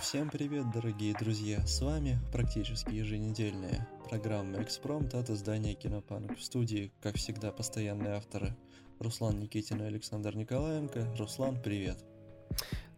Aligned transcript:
Всем 0.00 0.30
привет, 0.30 0.70
дорогие 0.70 1.12
друзья! 1.18 1.66
С 1.66 1.80
вами 1.82 2.18
практически 2.32 2.94
еженедельная 2.94 3.88
программа 4.08 4.62
«Экспромт» 4.62 5.12
от 5.14 5.28
издания 5.28 5.74
«Кинопанк». 5.74 6.38
В 6.38 6.42
студии, 6.42 6.92
как 7.02 7.16
всегда, 7.16 7.50
постоянные 7.50 8.14
авторы 8.14 8.56
Руслан 9.00 9.40
Никитин 9.40 9.82
и 9.82 9.86
Александр 9.86 10.36
Николаенко. 10.36 11.16
Руслан, 11.18 11.60
привет! 11.60 11.98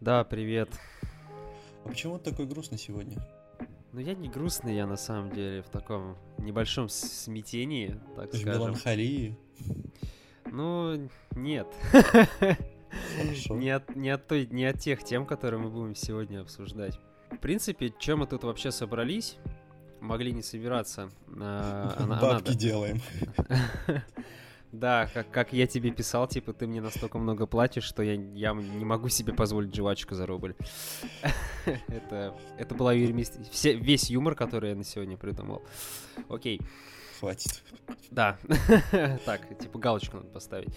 Да, 0.00 0.24
привет. 0.24 0.68
А 1.84 1.88
почему 1.88 2.18
ты 2.18 2.30
такой 2.30 2.46
грустный 2.46 2.78
сегодня? 2.78 3.16
Ну, 3.92 4.00
я 4.00 4.14
не 4.14 4.28
грустный, 4.28 4.76
я 4.76 4.86
на 4.86 4.96
самом 4.96 5.32
деле 5.32 5.62
в 5.62 5.70
таком 5.70 6.16
небольшом 6.38 6.88
смятении, 6.88 7.98
так 8.14 8.32
В 8.32 8.36
скажем. 8.36 8.60
меланхолии? 8.60 9.38
Ну, 10.44 11.08
нет. 11.34 11.66
Хорошо. 13.16 13.56
Не 13.56 13.70
от, 13.70 13.96
не, 13.96 14.10
от 14.10 14.26
той, 14.26 14.46
не 14.50 14.64
от 14.64 14.78
тех 14.78 15.02
тем, 15.04 15.26
которые 15.26 15.60
мы 15.60 15.70
будем 15.70 15.94
сегодня 15.94 16.40
обсуждать. 16.40 16.98
В 17.30 17.38
принципе, 17.38 17.92
чем 17.98 18.20
мы 18.20 18.26
тут 18.26 18.44
вообще 18.44 18.70
собрались? 18.70 19.36
Могли 20.00 20.32
не 20.32 20.42
собираться. 20.42 21.10
а, 21.38 21.94
а 21.98 22.02
а 22.02 22.06
Бабки 22.06 22.48
надо. 22.48 22.54
делаем. 22.54 23.00
Да, 24.72 25.08
как, 25.12 25.28
как 25.32 25.52
я 25.52 25.66
тебе 25.66 25.90
писал, 25.90 26.28
типа, 26.28 26.52
ты 26.52 26.68
мне 26.68 26.80
настолько 26.80 27.18
много 27.18 27.46
платишь, 27.46 27.82
что 27.82 28.04
я, 28.04 28.12
я 28.12 28.52
не 28.52 28.84
могу 28.84 29.08
себе 29.08 29.32
позволить 29.32 29.74
жвачку 29.74 30.14
за 30.14 30.26
рубль. 30.26 30.54
это, 31.88 32.36
это 32.56 32.74
была 32.76 32.92
все, 33.50 33.74
весь 33.74 34.10
юмор, 34.10 34.36
который 34.36 34.70
я 34.70 34.76
на 34.76 34.84
сегодня 34.84 35.16
придумал. 35.16 35.64
Окей, 36.28 36.60
Хватит. 37.18 37.64
да. 38.12 38.38
так, 39.24 39.58
типа 39.58 39.78
галочку 39.80 40.18
надо 40.18 40.28
поставить. 40.28 40.72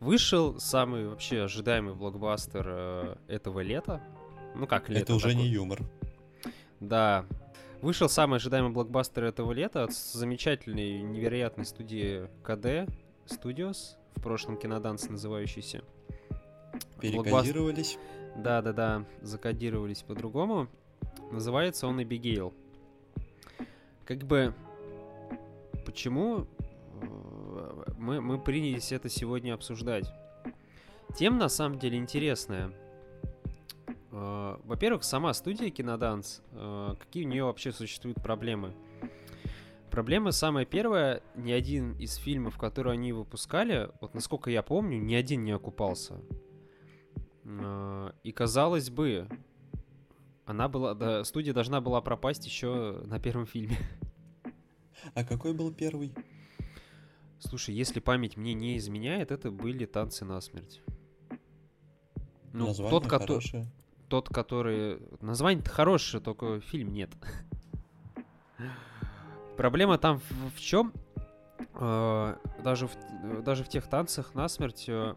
Вышел 0.00 0.60
самый 0.60 1.08
вообще 1.08 1.42
ожидаемый 1.42 1.94
блокбастер 1.94 2.66
э, 2.68 3.16
этого 3.26 3.60
лета. 3.60 4.00
Ну 4.54 4.66
как 4.66 4.88
лето? 4.88 5.02
Это 5.02 5.14
уже 5.14 5.30
такое. 5.30 5.42
не 5.42 5.48
юмор. 5.48 5.80
Да. 6.80 7.26
Вышел 7.82 8.08
самый 8.08 8.36
ожидаемый 8.36 8.70
блокбастер 8.70 9.24
этого 9.24 9.52
лета 9.52 9.84
от 9.84 9.92
замечательной, 9.92 11.02
невероятной 11.02 11.64
студии 11.64 12.28
КД 12.42 12.92
Studios, 13.26 13.96
в 14.14 14.22
прошлом 14.22 14.56
киноданс 14.56 15.08
называющийся. 15.08 15.82
Перекодировались. 17.00 17.98
Да-да-да, 18.36 19.04
закодировались 19.22 20.02
по-другому. 20.02 20.68
Называется 21.32 21.86
он 21.86 22.02
Эбигейл. 22.02 22.54
Как 24.04 24.18
бы, 24.18 24.54
почему 25.84 26.46
э, 27.02 27.37
мы, 27.96 28.20
мы 28.20 28.38
принялись 28.38 28.92
это 28.92 29.08
сегодня 29.08 29.54
обсуждать? 29.54 30.10
Тема 31.16 31.38
на 31.38 31.48
самом 31.48 31.78
деле 31.78 31.98
интересная. 31.98 32.70
Э, 34.12 34.56
Во-первых, 34.64 35.04
сама 35.04 35.32
студия 35.34 35.70
Киноданс, 35.70 36.42
э, 36.52 36.94
какие 36.98 37.24
у 37.24 37.28
нее 37.28 37.44
вообще 37.44 37.72
существуют 37.72 38.22
проблемы? 38.22 38.74
Проблема 39.90 40.32
самая 40.32 40.64
первая, 40.64 41.22
ни 41.34 41.50
один 41.50 41.92
из 41.98 42.16
фильмов, 42.16 42.58
которые 42.58 42.92
они 42.92 43.12
выпускали, 43.12 43.90
вот 44.00 44.14
насколько 44.14 44.50
я 44.50 44.62
помню, 44.62 44.98
ни 44.98 45.14
один 45.14 45.44
не 45.44 45.52
окупался. 45.52 46.20
Э, 47.44 48.12
И 48.22 48.32
казалось 48.32 48.90
бы, 48.90 49.28
она 50.44 50.68
была, 50.68 50.94
да, 50.94 51.24
студия 51.24 51.52
должна 51.52 51.80
была 51.80 52.00
пропасть 52.00 52.46
еще 52.46 53.02
на 53.06 53.18
первом 53.18 53.46
фильме. 53.46 53.78
А 55.14 55.24
какой 55.24 55.54
был 55.54 55.72
первый? 55.72 56.12
Слушай, 57.40 57.74
если 57.74 58.00
память 58.00 58.36
мне 58.36 58.54
не 58.54 58.76
изменяет, 58.78 59.30
это 59.30 59.50
были 59.50 59.86
танцы 59.86 60.24
на 60.24 60.40
смерть. 60.40 60.82
Ну, 62.52 62.68
Название 62.68 62.90
тот, 62.90 63.06
кото- 63.06 63.26
хорошее. 63.26 63.66
тот, 64.08 64.28
который... 64.28 65.00
Название-то 65.20 65.70
хорошее, 65.70 66.22
только 66.22 66.60
фильм 66.60 66.92
нет. 66.92 67.10
Проблема 69.56 69.98
там 69.98 70.20
в, 70.54 70.60
чем? 70.60 70.92
даже, 71.74 72.88
в, 72.88 73.42
даже 73.42 73.64
в 73.64 73.68
тех 73.68 73.88
танцах 73.88 74.34
насмерть... 74.34 74.84
э, 74.88 75.14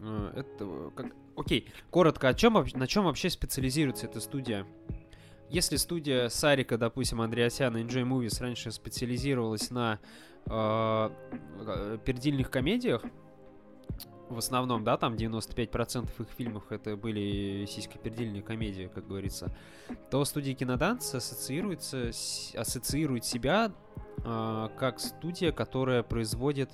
э, 0.00 0.32
это, 0.36 0.90
как... 0.94 1.14
Окей, 1.36 1.70
коротко, 1.90 2.28
о 2.28 2.34
чем, 2.34 2.64
на 2.74 2.86
чем 2.86 3.04
вообще 3.04 3.30
специализируется 3.30 4.06
эта 4.06 4.20
студия? 4.20 4.66
Если 5.50 5.76
студия 5.76 6.28
Сарика, 6.28 6.76
допустим, 6.76 7.22
Андреасяна 7.22 7.78
Enjoy 7.78 8.06
Movies 8.06 8.40
раньше 8.40 8.70
специализировалась 8.70 9.70
на 9.70 9.98
э, 10.46 10.50
э, 10.50 11.98
пердильных 12.04 12.50
комедиях, 12.50 13.02
в 14.28 14.36
основном, 14.36 14.84
да, 14.84 14.98
там 14.98 15.14
95% 15.14 16.10
их 16.18 16.28
фильмов 16.36 16.70
это 16.70 16.96
были 16.96 17.64
сиськопердильные 17.66 18.42
комедии, 18.42 18.90
как 18.94 19.06
говорится, 19.08 19.50
то 20.10 20.22
студия 20.26 20.54
Киноданс 20.54 21.14
ассоциируется, 21.14 22.10
ассоциирует 22.54 23.24
себя 23.24 23.72
э, 24.24 24.68
как 24.78 25.00
студия, 25.00 25.50
которая 25.50 26.02
производит 26.02 26.72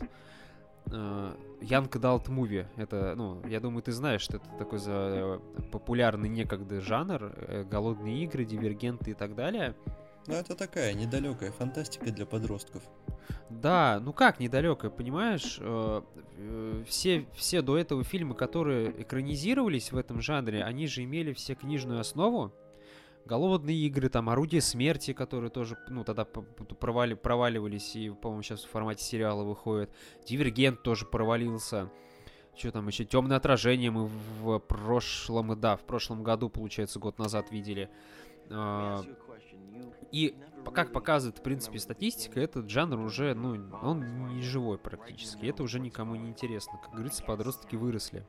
Young 0.86 1.88
Adult 1.90 2.26
Movie. 2.26 2.66
Это, 2.76 3.14
ну, 3.16 3.40
я 3.46 3.60
думаю, 3.60 3.82
ты 3.82 3.92
знаешь, 3.92 4.20
что 4.20 4.36
это 4.36 4.46
такой 4.58 4.78
за 4.78 4.92
э, 4.92 5.38
популярный 5.72 6.28
некогда 6.28 6.80
жанр, 6.80 7.32
э, 7.36 7.64
голодные 7.64 8.22
игры, 8.24 8.44
дивергенты 8.44 9.12
и 9.12 9.14
так 9.14 9.34
далее. 9.34 9.74
Ну, 10.26 10.34
это 10.34 10.54
такая 10.54 10.94
недалекая 10.94 11.52
фантастика 11.52 12.10
для 12.10 12.24
подростков. 12.26 12.82
Да, 13.50 14.00
ну 14.02 14.12
как 14.12 14.40
недалеко, 14.40 14.90
понимаешь? 14.90 15.58
э, 15.60 16.02
э, 16.38 16.84
Все, 16.86 17.26
все 17.34 17.62
до 17.62 17.76
этого 17.78 18.04
фильмы, 18.04 18.34
которые 18.34 19.02
экранизировались 19.02 19.92
в 19.92 19.96
этом 19.96 20.20
жанре, 20.20 20.62
они 20.64 20.86
же 20.86 21.04
имели 21.04 21.32
все 21.32 21.54
книжную 21.54 22.00
основу. 22.00 22.52
Голодные 23.26 23.76
игры, 23.86 24.08
там, 24.08 24.28
Орудие 24.28 24.60
смерти, 24.60 25.12
которые 25.12 25.50
тоже, 25.50 25.78
ну, 25.88 26.04
тогда 26.04 26.24
провали, 26.24 27.14
проваливались 27.14 27.96
и, 27.96 28.10
по-моему, 28.10 28.42
сейчас 28.42 28.64
в 28.64 28.70
формате 28.70 29.02
сериала 29.02 29.44
выходят. 29.44 29.90
Дивергент 30.26 30.82
тоже 30.82 31.06
провалился. 31.06 31.90
Что 32.56 32.70
там 32.70 32.86
еще? 32.86 33.04
Темное 33.04 33.38
отражение 33.38 33.90
мы 33.90 34.06
в 34.06 34.58
прошлом, 34.58 35.58
да, 35.58 35.76
в 35.76 35.84
прошлом 35.84 36.22
году, 36.22 36.50
получается, 36.50 36.98
год 37.00 37.18
назад 37.18 37.50
видели. 37.50 37.90
А, 38.50 39.02
И 40.12 40.36
как 40.72 40.92
показывает, 40.92 41.38
в 41.38 41.42
принципе, 41.42 41.78
статистика, 41.78 42.40
этот 42.40 42.70
жанр 42.70 43.00
уже, 43.00 43.34
ну, 43.34 43.56
он 43.82 44.28
не 44.28 44.42
живой 44.42 44.78
практически. 44.78 45.46
Это 45.46 45.62
уже 45.62 45.80
никому 45.80 46.14
не 46.14 46.28
интересно. 46.28 46.78
Как 46.82 46.92
говорится, 46.92 47.24
подростки 47.24 47.74
выросли. 47.76 48.24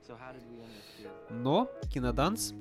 Но 1.30 1.70
киноданс, 1.94 2.54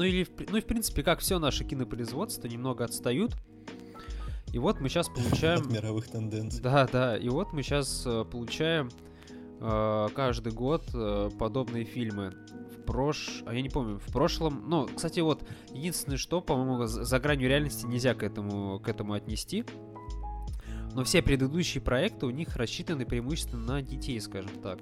ну 0.00 0.06
или, 0.06 0.26
ну 0.50 0.56
и 0.56 0.60
в 0.62 0.64
принципе, 0.64 1.02
как 1.02 1.18
все 1.18 1.38
наше 1.38 1.62
кинопроизводство, 1.62 2.48
немного 2.48 2.84
отстают. 2.84 3.36
И 4.50 4.58
вот 4.58 4.80
мы 4.80 4.88
сейчас 4.88 5.10
От 5.10 5.14
получаем... 5.14 5.70
мировых 5.70 6.08
тенденций. 6.08 6.62
Да, 6.62 6.88
да, 6.90 7.18
и 7.18 7.28
вот 7.28 7.52
мы 7.52 7.62
сейчас 7.62 8.08
получаем 8.32 8.88
э, 9.60 10.08
каждый 10.14 10.54
год 10.54 10.88
э, 10.94 11.28
подобные 11.38 11.84
фильмы. 11.84 12.32
В 12.74 12.82
прош... 12.86 13.42
А 13.44 13.52
я 13.52 13.60
не 13.60 13.68
помню, 13.68 13.98
в 13.98 14.10
прошлом... 14.10 14.70
Ну, 14.70 14.88
кстати, 14.88 15.20
вот, 15.20 15.46
единственное, 15.74 16.16
что, 16.16 16.40
по-моему, 16.40 16.86
за 16.86 17.20
гранью 17.20 17.50
реальности 17.50 17.84
нельзя 17.84 18.14
к 18.14 18.22
этому, 18.22 18.80
к 18.80 18.88
этому 18.88 19.12
отнести. 19.12 19.66
Но 20.94 21.04
все 21.04 21.20
предыдущие 21.20 21.82
проекты 21.82 22.24
у 22.24 22.30
них 22.30 22.56
рассчитаны 22.56 23.04
преимущественно 23.04 23.74
на 23.74 23.82
детей, 23.82 24.18
скажем 24.18 24.62
так. 24.62 24.78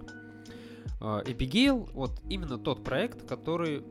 Эпигейл, 1.27 1.89
вот 1.93 2.23
именно 2.29 2.57
тот 2.57 2.85
проект, 2.85 3.29
который 3.29 3.83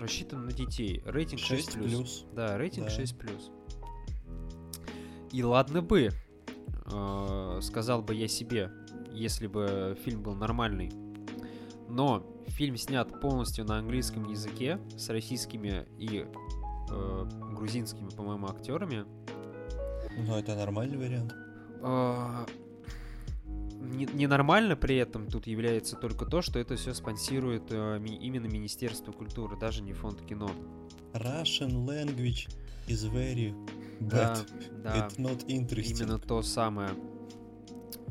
рассчитан 0.00 0.46
на 0.46 0.52
детей. 0.52 1.02
Рейтинг 1.04 1.40
6+. 1.40 1.56
6 1.56 1.72
плюс. 1.74 2.26
Да, 2.32 2.58
рейтинг 2.58 2.86
Да. 2.86 2.90
6 2.90 3.16
И 5.32 5.42
ладно 5.44 5.82
бы, 5.82 6.10
э, 6.86 7.58
сказал 7.62 8.02
бы 8.02 8.14
я 8.14 8.26
себе, 8.28 8.70
если 9.12 9.46
бы 9.46 9.96
фильм 10.02 10.22
был 10.22 10.34
нормальный. 10.34 10.90
Но 11.88 12.26
фильм 12.48 12.76
снят 12.76 13.20
полностью 13.20 13.64
на 13.64 13.78
английском 13.78 14.28
языке 14.28 14.78
с 14.96 15.08
российскими 15.08 15.86
и 15.98 16.26
э, 16.90 17.28
грузинскими, 17.52 18.10
по-моему, 18.10 18.46
актерами. 18.48 19.04
Ну, 20.16 20.34
это 20.34 20.56
нормальный 20.56 20.98
вариант. 20.98 21.34
Не- 23.80 24.06
Ненормально 24.12 24.76
при 24.76 24.96
этом 24.96 25.26
тут 25.26 25.46
является 25.46 25.96
только 25.96 26.26
то, 26.26 26.42
что 26.42 26.58
это 26.58 26.76
все 26.76 26.92
спонсирует 26.94 27.64
э, 27.70 27.98
ми- 27.98 28.16
именно 28.16 28.46
Министерство 28.46 29.10
культуры, 29.12 29.58
даже 29.58 29.82
не 29.82 29.92
фонд 29.92 30.20
кино. 30.22 30.50
Russian 31.14 31.86
language 31.86 32.48
is 32.86 33.10
very 33.12 33.54
Да, 34.00 34.34
bad. 34.34 34.82
да. 34.82 34.96
It's 35.08 35.18
not 35.18 35.46
interesting. 35.46 35.98
Именно 35.98 36.18
то 36.18 36.42
самое. 36.42 36.90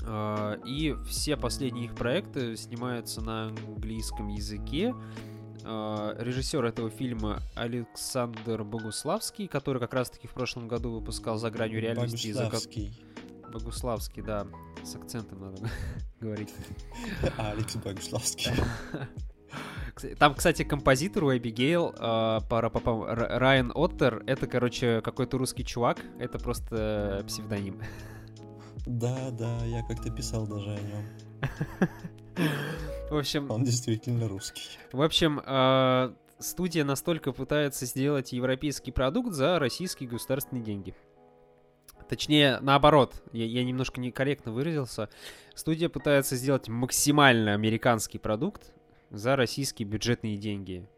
А, 0.06 0.56
И 0.66 0.96
все 1.08 1.38
последние 1.38 1.86
их 1.86 1.96
проекты 1.96 2.56
снимаются 2.58 3.22
на 3.22 3.48
английском 3.50 4.28
языке. 4.30 4.94
А, 5.66 6.16
Режиссер 6.20 6.64
этого 6.66 6.90
фильма 6.90 7.40
Александр 7.56 8.64
Богуславский, 8.64 9.48
который 9.48 9.80
как 9.80 9.94
раз-таки 9.94 10.28
в 10.28 10.32
прошлом 10.32 10.68
году 10.68 10.92
выпускал 10.94 11.38
«За 11.38 11.52
гранью 11.52 11.82
реальности». 11.82 12.28
и 12.28 12.34
«За 12.34 12.50
ко- 12.50 12.58
Богуславский. 13.50 14.22
Да. 14.22 14.48
С 14.84 14.96
акцентом 14.96 15.42
надо 15.42 15.70
говорить. 16.20 16.54
Алекс 17.38 17.76
Богуславский. 17.76 18.52
Там, 20.18 20.36
кстати, 20.36 20.64
композитор 20.64 21.26
у 21.26 21.36
Эбигейл, 21.36 21.94
э, 21.98 22.40
Райан 22.50 23.72
Оттер, 23.76 24.24
это, 24.28 24.48
короче, 24.48 25.02
какой-то 25.02 25.38
русский 25.38 25.66
чувак, 25.66 25.98
это 26.20 26.40
просто 26.40 27.24
псевдоним. 27.28 27.82
Да, 28.86 29.32
да, 29.32 29.66
я 29.66 29.84
как-то 29.86 30.10
писал 30.12 30.48
даже 30.48 30.72
о 30.72 30.80
нем. 30.80 31.90
В 33.10 33.18
общем... 33.18 33.50
Он 33.52 33.64
действительно 33.64 34.28
русский. 34.28 34.70
В 34.94 35.02
общем, 35.02 35.42
э, 35.46 36.14
студия 36.40 36.86
настолько 36.86 37.32
пытается 37.32 37.86
сделать 37.86 38.32
европейский 38.32 38.92
продукт 38.92 39.34
за 39.34 39.60
российские 39.60 40.10
государственные 40.10 40.64
деньги. 40.64 40.96
Точнее, 42.10 42.60
наоборот, 42.62 43.22
я, 43.32 43.46
я 43.46 43.64
немножко 43.64 44.02
некорректно 44.02 44.52
выразился. 44.52 45.10
Студия 45.54 45.90
пытается 45.90 46.36
сделать 46.36 46.68
максимально 46.68 47.54
американский 47.54 48.18
продукт 48.18 48.74
за 49.12 49.36
российские 49.36 49.88
бюджетные 49.88 50.36
деньги. 50.36 50.90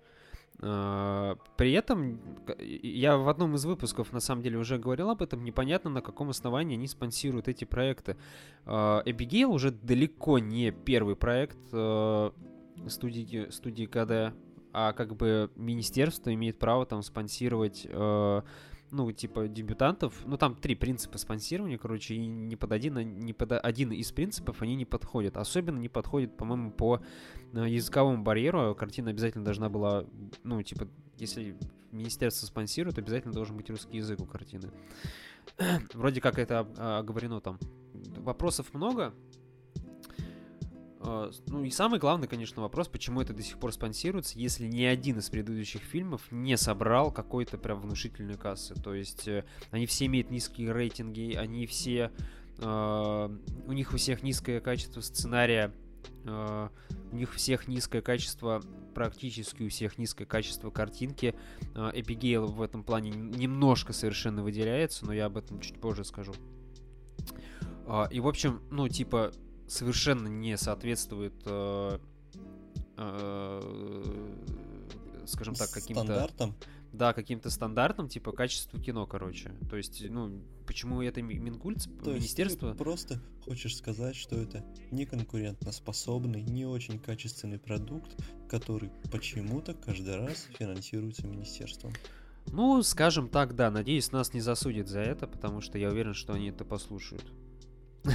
А, 0.62 1.36
при 1.58 1.74
этом, 1.74 2.22
я 2.60 3.18
в 3.18 3.28
одном 3.28 3.56
из 3.56 3.66
выпусков, 3.66 4.14
на 4.14 4.22
самом 4.22 4.42
деле, 4.42 4.58
уже 4.58 4.78
говорил 4.78 5.10
об 5.10 5.22
этом, 5.22 5.44
непонятно, 5.44 5.90
на 5.90 6.02
каком 6.02 6.30
основании 6.30 6.78
они 6.78 6.88
спонсируют 6.88 7.50
эти 7.50 7.66
проекты. 7.66 8.16
Эбигейл 8.66 9.52
уже 9.52 9.72
далеко 9.72 10.40
не 10.40 10.72
первый 10.72 11.18
проект 11.18 11.60
а, 11.74 12.34
студии, 12.88 13.50
студии 13.50 13.86
КД, 13.86 14.34
а 14.72 14.94
как 14.94 15.18
бы 15.18 15.52
министерство 15.58 16.34
имеет 16.34 16.58
право 16.58 16.86
там 16.86 17.04
спонсировать 17.04 17.86
а, 17.90 18.44
ну, 18.92 19.12
типа, 19.12 19.48
дебютантов, 19.48 20.14
ну, 20.26 20.38
там 20.38 20.56
три 20.56 20.76
принципа 20.76 21.18
спонсирования, 21.18 21.78
короче, 21.78 22.16
и 22.16 22.26
не 22.26 22.56
под 22.56 22.74
один, 22.74 23.20
не 23.20 23.34
под 23.34 23.54
один 23.54 23.92
из 23.92 24.12
принципов 24.12 24.62
они 24.62 24.76
не 24.76 24.86
подходят. 24.86 25.38
Особенно 25.38 25.80
не 25.80 25.90
подходит, 25.90 26.36
по-моему, 26.36 26.72
по 26.72 27.02
э, 27.54 27.70
языковому 27.70 28.24
барьеру. 28.24 28.76
Картина 28.76 29.12
обязательно 29.12 29.46
должна 29.46 29.70
была, 29.70 30.06
ну, 30.44 30.62
типа, 30.62 30.88
если 31.18 31.58
министерство 31.92 32.46
спонсирует, 32.46 32.98
обязательно 32.98 33.34
должен 33.34 33.56
быть 33.56 33.70
русский 33.70 33.98
язык 33.98 34.20
у 34.20 34.26
картины. 34.26 34.72
Вроде 35.94 36.22
как 36.22 36.38
это 36.38 36.60
оговорено 37.00 37.40
там. 37.40 37.60
Вопросов 38.18 38.74
много, 38.74 39.06
а, 39.06 39.14
ну 41.04 41.64
и 41.64 41.72
самый 41.72 42.00
главный, 42.00 42.28
конечно, 42.28 42.62
вопрос, 42.62 42.88
почему 42.88 43.22
это 43.22 43.34
до 43.34 43.42
сих 43.42 43.58
пор 43.58 43.74
спонсируется, 43.74 44.38
если 44.38 44.68
ни 44.68 44.84
один 44.84 45.18
из 45.18 45.30
предыдущих 45.30 45.82
фильмов 45.82 46.22
не 46.32 46.58
собрал 46.58 47.12
какой-то 47.12 47.58
прям 47.58 47.82
внушительной 47.82 48.36
кассы. 48.36 48.76
То 48.76 48.94
есть 48.94 49.28
э, 49.28 49.44
они 49.72 49.88
все 49.88 50.06
имеют 50.06 50.30
низкие 50.30 50.72
рейтинги, 50.72 51.34
они 51.34 51.66
все... 51.66 52.12
Э, 52.60 53.36
у 53.66 53.72
них 53.72 53.94
у 53.94 53.98
всех 53.98 54.22
низкое 54.22 54.60
качество 54.60 55.02
сценария, 55.02 55.74
э, 56.26 56.70
у 57.12 57.16
них 57.16 57.34
всех 57.34 57.68
низкое 57.68 58.04
качество, 58.04 58.62
практически 58.94 59.64
у 59.64 59.70
всех 59.70 59.98
низкое 59.98 60.28
качество 60.28 60.70
картинки. 60.70 61.34
Эпигейл 61.74 62.46
в 62.46 62.62
этом 62.62 62.84
плане 62.84 63.10
немножко 63.10 63.94
совершенно 63.94 64.44
выделяется, 64.44 65.06
но 65.06 65.14
я 65.14 65.26
об 65.26 65.38
этом 65.38 65.62
чуть 65.62 65.80
позже 65.80 66.04
скажу. 66.04 66.34
И, 68.12 68.20
в 68.20 68.28
общем, 68.28 68.62
ну, 68.70 68.88
типа, 68.88 69.32
совершенно 69.72 70.28
не 70.28 70.58
соответствует, 70.58 71.34
э, 71.46 72.00
э, 72.98 74.36
скажем 75.26 75.56
так, 75.56 75.70
каким-то... 75.72 76.04
Стандартам? 76.04 76.56
Да, 76.92 77.14
каким-то 77.14 77.50
стандартам, 77.50 78.10
типа 78.10 78.34
качеству 78.34 78.78
кино, 78.78 79.08
короче. 79.08 79.54
То 79.70 79.78
есть, 79.78 80.04
ну, 80.10 80.42
почему 80.68 81.02
это 81.02 81.22
Минкульт, 81.22 81.84
То 82.04 82.12
министерство... 82.12 82.68
Есть 82.68 82.78
ты 82.78 82.84
просто 82.84 83.22
хочешь 83.46 83.78
сказать, 83.78 84.18
что 84.18 84.36
это 84.36 84.66
не 84.92 85.06
конкурентоспособный, 85.06 86.42
не 86.42 86.66
очень 86.66 87.00
качественный 87.00 87.60
продукт, 87.60 88.22
который 88.50 88.92
почему-то 89.10 89.74
каждый 89.74 90.18
раз 90.18 90.48
финансируется 90.60 91.26
министерством. 91.28 91.94
Ну, 92.48 92.84
скажем 92.84 93.30
так, 93.30 93.56
да. 93.56 93.72
Надеюсь, 93.72 94.12
нас 94.12 94.34
не 94.34 94.42
засудят 94.42 94.90
за 94.90 95.00
это, 95.00 95.28
потому 95.28 95.62
что 95.62 95.78
я 95.78 95.90
уверен, 95.90 96.14
что 96.14 96.34
они 96.34 96.50
это 96.50 96.66
послушают. 96.66 97.24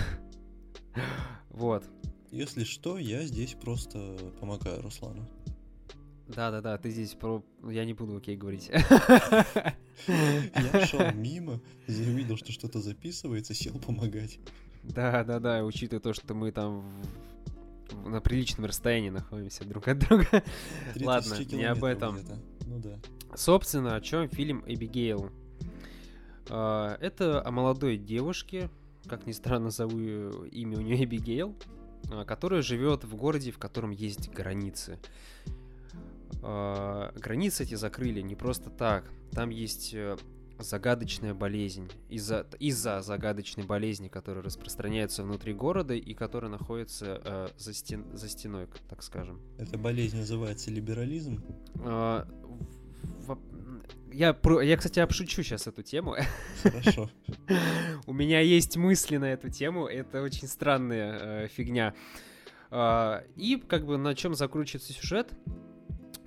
Вот. 1.57 1.85
Если 2.31 2.65
что, 2.65 2.99
я 2.99 3.25
здесь 3.25 3.55
просто 3.55 4.17
помогаю 4.39 4.83
Руслану. 4.83 5.27
Да-да-да, 6.29 6.77
ты 6.77 6.91
здесь 6.91 7.15
про... 7.15 7.43
Я 7.69 7.85
не 7.85 7.95
буду 7.95 8.17
окей 8.17 8.37
говорить. 8.37 8.69
Я 10.07 10.87
шел 10.87 11.01
мимо, 11.15 11.61
увидел, 11.89 12.37
что 12.37 12.53
что-то 12.53 12.81
записывается, 12.81 13.55
сел 13.55 13.79
помогать. 13.79 14.39
Да-да-да, 14.83 15.65
учитывая 15.65 16.01
то, 16.01 16.13
что 16.13 16.35
мы 16.35 16.53
там 16.53 16.85
на 18.05 18.21
приличном 18.21 18.67
расстоянии 18.67 19.11
находимся 19.11 19.65
друг 19.65 19.89
от 19.89 19.99
друга. 20.01 20.43
Ладно, 21.01 21.37
не 21.53 21.65
об 21.65 21.85
этом. 21.85 22.19
Ну 22.67 22.81
да. 22.81 22.99
Собственно, 23.35 23.97
о 23.97 24.01
чем 24.01 24.29
фильм 24.29 24.63
Эбигейл? 24.67 25.31
А, 26.51 26.99
это 27.01 27.45
о 27.45 27.51
молодой 27.51 27.97
девушке, 27.97 28.69
как 29.09 29.27
ни 29.27 29.33
странно, 29.33 29.71
зову 29.71 29.99
имя 29.99 30.79
у 30.79 30.81
нее 30.81 31.05
Эбигейл, 31.05 31.57
а, 32.11 32.25
которая 32.25 32.63
живет 32.63 33.05
в 33.05 33.15
городе, 33.17 33.51
в 33.51 33.59
котором 33.59 33.91
есть 33.91 34.31
границы. 34.31 34.99
А, 36.43 37.13
границы 37.17 37.65
эти 37.65 37.75
закрыли 37.75 38.21
не 38.21 38.37
просто 38.37 38.71
так. 38.71 39.11
Там 39.33 39.51
есть 39.51 39.93
э, 39.95 40.17
загадочная 40.59 41.35
болезнь. 41.35 41.91
Из-за 42.09 42.47
из 42.59 42.77
загадочной 42.77 43.65
болезни, 43.65 44.09
которая 44.09 44.45
распространяется 44.45 45.23
внутри 45.23 45.53
города 45.53 45.95
и 45.95 46.15
которая 46.15 46.51
находится 46.51 47.21
э, 47.25 47.49
за, 47.59 47.75
стен, 47.75 48.07
за 48.17 48.29
стеной, 48.29 48.69
так 48.89 49.03
скажем. 49.03 49.41
Эта 49.59 49.79
болезнь 49.79 50.19
называется 50.19 50.71
либерализм? 50.71 51.43
Э, 51.85 52.25
я, 54.13 54.35
я, 54.63 54.77
кстати, 54.77 54.99
обшучу 54.99 55.43
сейчас 55.43 55.67
эту 55.67 55.83
тему. 55.83 56.17
Хорошо. 56.63 57.11
У 58.07 58.13
меня 58.15 58.41
есть 58.41 58.77
мысли 58.77 59.19
на 59.19 59.33
эту 59.33 59.51
тему. 59.51 59.87
Это 59.87 60.23
очень 60.23 60.49
странная 60.49 61.19
э, 61.45 61.49
фигня. 61.49 61.95
Э, 62.71 63.23
и 63.37 63.57
как 63.57 63.85
бы 63.85 63.99
на 63.99 64.15
чем 64.15 64.35
закручивается 64.35 64.95
сюжет? 64.95 65.33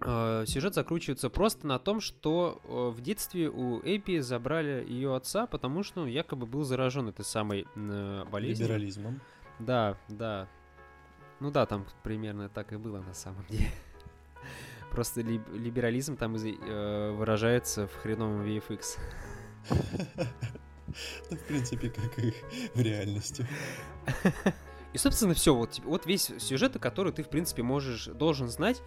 Э, 0.02 0.44
сюжет 0.46 0.76
закручивается 0.76 1.30
просто 1.30 1.66
на 1.66 1.80
том, 1.80 2.00
что 2.00 2.62
э, 2.64 2.96
в 2.96 3.02
детстве 3.02 3.50
у 3.50 3.80
Эпи 3.80 4.20
забрали 4.20 4.86
ее 4.88 5.16
отца, 5.16 5.48
потому 5.48 5.84
что 5.84 6.02
он 6.02 6.08
якобы 6.08 6.46
был 6.46 6.64
заражен 6.64 7.10
этой 7.10 7.26
самой 7.26 7.66
э, 7.76 8.26
болезнью. 8.32 8.68
Либерализмом. 8.68 9.20
Да, 9.60 9.98
да. 10.08 10.48
Ну 11.40 11.52
да, 11.52 11.66
там 11.66 11.86
примерно 12.04 12.50
так 12.50 12.72
и 12.72 12.78
было 12.78 13.02
на 13.02 13.14
самом 13.14 13.46
деле. 13.50 13.72
Просто 14.92 15.22
ли, 15.22 15.40
либерализм 15.54 16.18
там 16.18 16.36
э, 16.36 17.12
выражается 17.12 17.88
в 17.88 17.96
хреновом 17.96 18.42
VFX. 18.42 18.98
Ну, 21.30 21.38
в 21.38 21.44
принципе, 21.44 21.90
как 21.90 22.18
и 22.18 22.34
в 22.74 22.82
реальности. 22.82 23.46
И, 24.94 24.98
собственно, 24.98 25.36
все. 25.36 25.54
Вот, 25.54 25.80
вот 25.86 26.08
весь 26.08 26.32
сюжет, 26.40 26.80
который 26.80 27.14
ты, 27.14 27.22
в 27.22 27.30
принципе, 27.30 27.62
можешь, 27.62 28.06
должен 28.08 28.48
знать. 28.48 28.82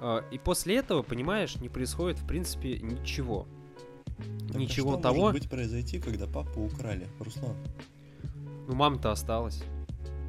Э, 0.00 0.20
и 0.30 0.38
после 0.38 0.76
этого, 0.76 1.02
понимаешь, 1.02 1.56
не 1.56 1.68
происходит, 1.68 2.20
в 2.20 2.26
принципе, 2.26 2.78
ничего. 2.78 3.48
Так, 4.48 4.56
ничего 4.56 4.90
а 4.90 4.92
что 4.94 5.02
того. 5.02 5.20
может 5.22 5.40
быть 5.40 5.50
произойти, 5.50 5.98
когда 5.98 6.26
папу 6.26 6.62
украли, 6.62 7.08
Руслан? 7.18 7.56
Ну, 8.68 8.74
мама-то 8.74 9.10
осталась. 9.10 9.62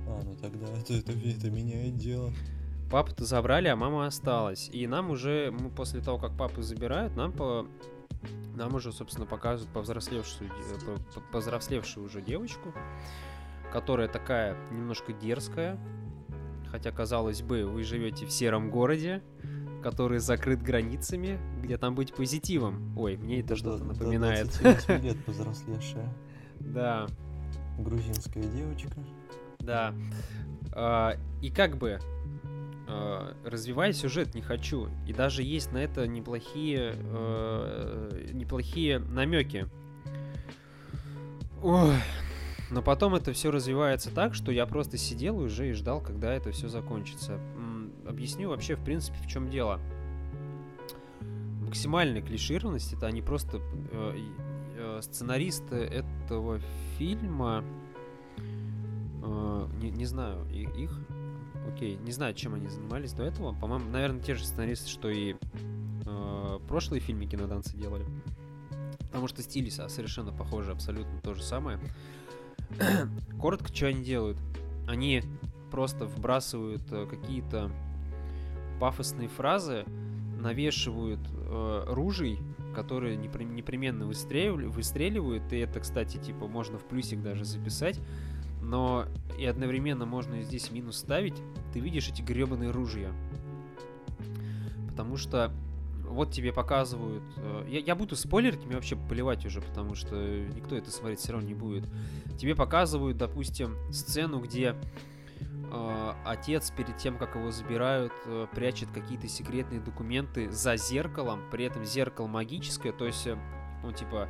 А, 0.08 0.22
ну 0.24 0.36
тогда 0.36 0.68
это, 0.78 0.94
это, 0.94 1.12
это 1.12 1.50
меняет 1.50 1.98
дело. 1.98 2.34
Папу-то 2.92 3.24
забрали, 3.24 3.70
а 3.70 3.76
мама 3.76 4.06
осталась. 4.06 4.70
И 4.72 4.86
нам 4.86 5.12
уже, 5.12 5.50
мы 5.52 5.70
после 5.70 6.02
того, 6.02 6.18
как 6.18 6.36
папу 6.36 6.62
забирают, 6.62 7.16
нам 7.16 7.32
по 7.32 7.66
нам 8.56 8.76
уже, 8.76 8.92
собственно, 8.92 9.26
показывают 9.26 9.74
повзрослевшую, 9.74 10.50
повзрослевшую 11.32 12.06
уже 12.06 12.22
девочку, 12.22 12.74
которая 13.72 14.08
такая 14.08 14.56
немножко 14.72 15.14
дерзкая. 15.14 15.80
Хотя, 16.70 16.92
казалось 16.92 17.42
бы, 17.42 17.66
вы 17.66 17.84
живете 17.84 18.26
в 18.26 18.32
сером 18.32 18.70
городе, 18.70 19.24
который 19.82 20.20
закрыт 20.20 20.62
границами, 20.62 21.40
где 21.62 21.78
там 21.78 21.96
быть 21.96 22.14
позитивом. 22.14 22.98
Ой, 22.98 23.18
мне 23.18 23.40
это 23.40 23.56
что-то 23.56 23.84
напоминает. 23.84 24.50
Да, 24.62 24.98
лет 24.98 25.24
повзрослевшая. 25.26 26.14
Да. 26.60 27.08
Грузинская 27.80 28.44
девочка. 28.44 29.04
Да. 29.60 29.94
А, 30.74 31.18
и 31.42 31.50
как 31.50 31.78
бы 31.78 32.00
э, 32.92 33.34
развивать 33.46 33.96
сюжет 33.96 34.36
не 34.36 34.42
хочу. 34.42 34.90
И 35.08 35.14
даже 35.14 35.44
есть 35.44 35.72
на 35.72 35.78
это 35.78 36.08
неплохие, 36.08 36.96
э, 36.96 38.30
неплохие 38.34 39.00
намеки. 39.00 39.68
Ой. 41.62 41.96
Но 42.72 42.82
потом 42.82 43.16
это 43.16 43.34
все 43.34 43.52
развивается 43.52 44.12
так, 44.12 44.34
что 44.34 44.52
я 44.52 44.66
просто 44.66 44.98
сидел 44.98 45.38
уже 45.38 45.70
и 45.70 45.74
ждал, 45.74 46.02
когда 46.02 46.34
это 46.34 46.52
все 46.52 46.70
закончится. 46.70 47.38
Объясню 48.08 48.50
вообще, 48.50 48.76
в 48.76 48.84
принципе, 48.84 49.18
в 49.20 49.28
чем 49.28 49.50
дело. 49.50 49.80
Максимальная 51.62 52.22
клишированность 52.22 52.94
это 52.94 53.08
они 53.08 53.22
просто 53.22 53.60
э, 53.92 54.18
э, 54.78 55.00
сценаристы 55.02 55.76
этого 55.76 56.60
фильма. 56.98 57.64
Э, 59.24 59.68
не, 59.82 59.92
не 59.92 60.06
знаю, 60.06 60.48
их 60.50 60.98
окей. 61.68 61.98
Не 61.98 62.12
знаю, 62.12 62.34
чем 62.34 62.54
они 62.54 62.68
занимались 62.68 63.14
до 63.14 63.24
этого. 63.24 63.54
По-моему, 63.54 63.90
наверное, 63.90 64.22
те 64.22 64.36
же 64.36 64.46
сценаристы, 64.46 64.90
что 64.90 65.10
и 65.10 65.36
э, 66.06 66.60
прошлые 66.68 67.02
фильмы 67.02 67.26
киноданцы 67.26 67.76
делали. 67.76 68.06
Потому 69.00 69.28
что 69.28 69.42
стили 69.42 69.70
совершенно 69.70 70.32
похожи, 70.32 70.72
абсолютно 70.72 71.20
то 71.22 71.34
же 71.34 71.44
самое. 71.44 71.80
Коротко, 73.40 73.74
что 73.74 73.88
они 73.88 74.04
делают? 74.04 74.38
Они 74.88 75.24
просто 75.70 76.06
вбрасывают 76.06 76.84
э, 76.92 77.08
какие-то 77.08 77.72
пафосные 78.80 79.28
фразы, 79.28 79.86
навешивают 80.40 81.20
э, 81.34 81.84
ружей, 81.88 82.40
которые 82.76 83.16
непременно 83.18 84.06
выстреливают, 84.06 84.74
выстреливают, 84.74 85.52
и 85.54 85.58
это, 85.58 85.80
кстати, 85.80 86.18
типа 86.18 86.48
можно 86.48 86.78
в 86.78 86.86
плюсик 86.86 87.22
даже 87.22 87.46
записать, 87.46 88.00
но 88.62 89.06
и 89.38 89.46
одновременно 89.46 90.06
можно 90.06 90.42
здесь 90.44 90.72
минус 90.72 90.98
ставить, 90.98 91.36
ты 91.74 91.80
видишь 91.80 92.10
эти 92.10 92.22
гребаные 92.22 92.72
ружья. 92.72 93.12
Потому 94.88 95.18
что 95.18 95.52
вот 96.04 96.32
тебе 96.32 96.54
показывают... 96.54 97.24
Э, 97.38 97.66
я, 97.68 97.80
я 97.80 97.96
буду 97.96 98.16
спойлерить, 98.16 98.64
мне 98.66 98.76
вообще 98.76 98.96
поливать 98.96 99.46
уже, 99.46 99.62
потому 99.62 99.96
что 99.96 100.16
никто 100.16 100.76
это 100.76 100.92
смотреть 100.92 101.20
все 101.20 101.34
равно 101.34 101.48
не 101.48 101.54
будет. 101.54 101.86
Тебе 102.38 102.56
показывают, 102.56 103.18
допустим, 103.18 103.78
сцену, 103.92 104.40
где 104.40 104.76
э, 105.72 106.14
отец 106.26 106.72
перед 106.72 106.98
тем, 106.98 107.18
как 107.18 107.36
его 107.36 107.52
забирают, 107.52 108.14
э, 108.26 108.48
прячет 108.54 108.92
какие-то 108.92 109.28
секретные 109.28 109.80
документы 109.80 110.52
за 110.52 110.76
зеркалом, 110.76 111.42
при 111.50 111.66
этом 111.66 111.86
зеркало 111.86 112.28
магическое, 112.28 112.92
то 112.92 113.06
есть, 113.06 113.26
э, 113.28 113.38
ну, 113.84 113.92
типа... 113.92 114.28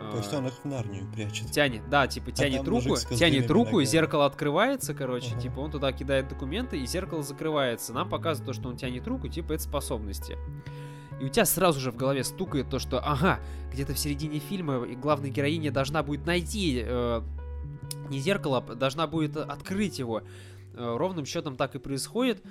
Э, 0.00 0.10
то 0.10 0.16
есть 0.18 0.32
он 0.32 0.46
их 0.46 0.54
в 0.54 0.64
Нарнию 0.64 1.06
прячет. 1.12 1.50
Тянет, 1.50 1.88
да, 1.88 2.06
типа 2.06 2.32
тянет 2.32 2.66
а 2.66 2.70
руку, 2.70 2.96
тянет 3.14 3.50
руку, 3.50 3.70
ногами. 3.72 3.84
зеркало 3.84 4.26
открывается, 4.26 4.94
короче, 4.94 5.32
ага. 5.32 5.40
типа 5.40 5.60
он 5.60 5.70
туда 5.70 5.92
кидает 5.92 6.28
документы, 6.28 6.78
и 6.78 6.86
зеркало 6.86 7.22
закрывается. 7.22 7.92
Нам 7.92 8.08
показывают 8.08 8.54
то, 8.54 8.60
что 8.60 8.68
он 8.68 8.76
тянет 8.76 9.06
руку, 9.06 9.28
типа 9.28 9.52
это 9.52 9.62
способности. 9.62 10.38
И 11.20 11.24
у 11.24 11.28
тебя 11.28 11.44
сразу 11.44 11.80
же 11.80 11.92
в 11.92 11.96
голове 11.96 12.24
стукает 12.24 12.70
то, 12.70 12.78
что, 12.78 12.98
ага, 12.98 13.40
где-то 13.72 13.92
в 13.92 13.98
середине 13.98 14.38
фильма 14.38 14.86
главная 14.96 15.28
героиня 15.28 15.70
должна 15.70 16.02
будет 16.02 16.24
найти 16.24 16.82
э, 16.82 17.22
не 18.08 18.20
зеркало, 18.20 18.64
а 18.66 18.74
должна 18.74 19.06
будет 19.06 19.36
открыть 19.36 19.98
его. 19.98 20.22
Э, 20.74 20.96
ровным 20.96 21.26
счетом 21.26 21.56
так 21.56 21.74
и 21.74 21.78
происходит. 21.78 22.42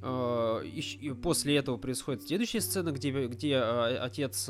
Э, 0.00 0.62
и 0.64 1.12
после 1.22 1.56
этого 1.56 1.76
происходит 1.76 2.22
следующая 2.22 2.60
сцена, 2.60 2.90
где, 2.92 3.26
где 3.26 3.52
э, 3.52 3.96
отец 3.98 4.48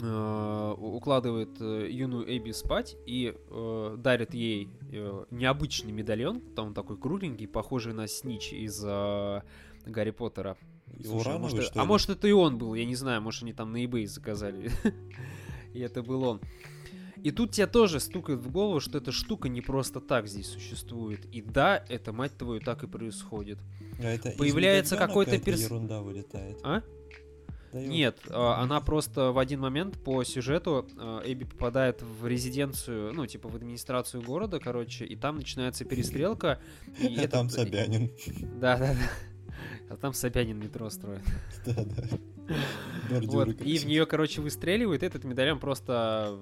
укладывает 0.00 1.60
юную 1.60 2.24
Эбби 2.36 2.52
спать 2.52 2.96
и 3.06 3.36
дарит 3.98 4.34
ей 4.34 4.68
необычный 5.30 5.92
медальон. 5.92 6.40
Там 6.54 6.68
он 6.68 6.74
такой 6.74 6.96
кругленький, 6.96 7.46
похожий 7.46 7.92
на 7.92 8.08
Снич 8.08 8.52
из 8.52 8.80
Гарри 8.82 10.10
Поттера. 10.10 10.56
Слушай, 11.04 11.34
а, 11.34 11.38
может, 11.38 11.76
а 11.76 11.84
может 11.84 12.10
это 12.10 12.28
и 12.28 12.32
он 12.32 12.58
был, 12.58 12.74
я 12.74 12.84
не 12.84 12.94
знаю, 12.94 13.22
может 13.22 13.42
они 13.42 13.52
там 13.52 13.72
на 13.72 13.82
eBay 13.84 14.06
заказали. 14.06 14.70
и 15.72 15.80
это 15.80 16.02
был 16.02 16.22
он. 16.24 16.40
И 17.22 17.30
тут 17.30 17.52
тебе 17.52 17.68
тоже 17.68 18.00
стукает 18.00 18.40
в 18.40 18.50
голову, 18.50 18.80
что 18.80 18.98
эта 18.98 19.12
штука 19.12 19.48
не 19.48 19.60
просто 19.60 20.00
так 20.00 20.26
здесь 20.26 20.48
существует. 20.48 21.24
И 21.32 21.40
да, 21.40 21.84
это, 21.88 22.12
мать 22.12 22.36
твою, 22.36 22.60
так 22.60 22.82
и 22.82 22.88
происходит. 22.88 23.58
А 24.00 24.06
это 24.06 24.32
Появляется 24.32 24.96
какой-то 24.96 25.38
перс... 25.38 25.60
ерунда 25.60 26.00
вылетает. 26.00 26.58
А? 26.64 26.82
Нет, 27.72 28.18
а, 28.28 28.62
она 28.62 28.80
просто 28.80 29.32
в 29.32 29.38
один 29.38 29.60
момент 29.60 29.98
по 30.02 30.22
сюжету 30.24 30.86
а, 30.98 31.22
Эбби 31.24 31.44
попадает 31.44 32.02
в 32.02 32.26
резиденцию, 32.26 33.12
ну, 33.14 33.26
типа 33.26 33.48
в 33.48 33.56
администрацию 33.56 34.22
города, 34.22 34.58
короче, 34.58 35.04
и 35.04 35.16
там 35.16 35.36
начинается 35.36 35.84
перестрелка. 35.84 36.60
И 36.98 37.16
а 37.24 37.28
там 37.28 37.48
Собянин. 37.48 38.10
Да, 38.60 38.76
да, 38.76 38.94
да. 38.94 39.54
А 39.90 39.96
там 39.96 40.12
Собянин 40.12 40.58
метро 40.58 40.90
строит. 40.90 41.22
Да, 43.08 43.20
да. 43.20 43.26
Вот, 43.28 43.60
и 43.60 43.78
в 43.78 43.86
нее, 43.86 44.04
короче, 44.04 44.40
выстреливает. 44.40 45.04
Этот 45.04 45.22
медальон 45.24 45.60
просто 45.60 46.38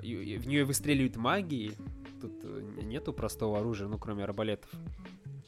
в 0.00 0.46
нее 0.46 0.64
выстреливает 0.64 1.16
магией. 1.16 1.72
Тут 2.20 2.32
э, 2.44 2.82
нету 2.82 3.12
простого 3.12 3.58
оружия, 3.58 3.88
ну, 3.88 3.98
кроме 3.98 4.24
арбалетов. 4.24 4.70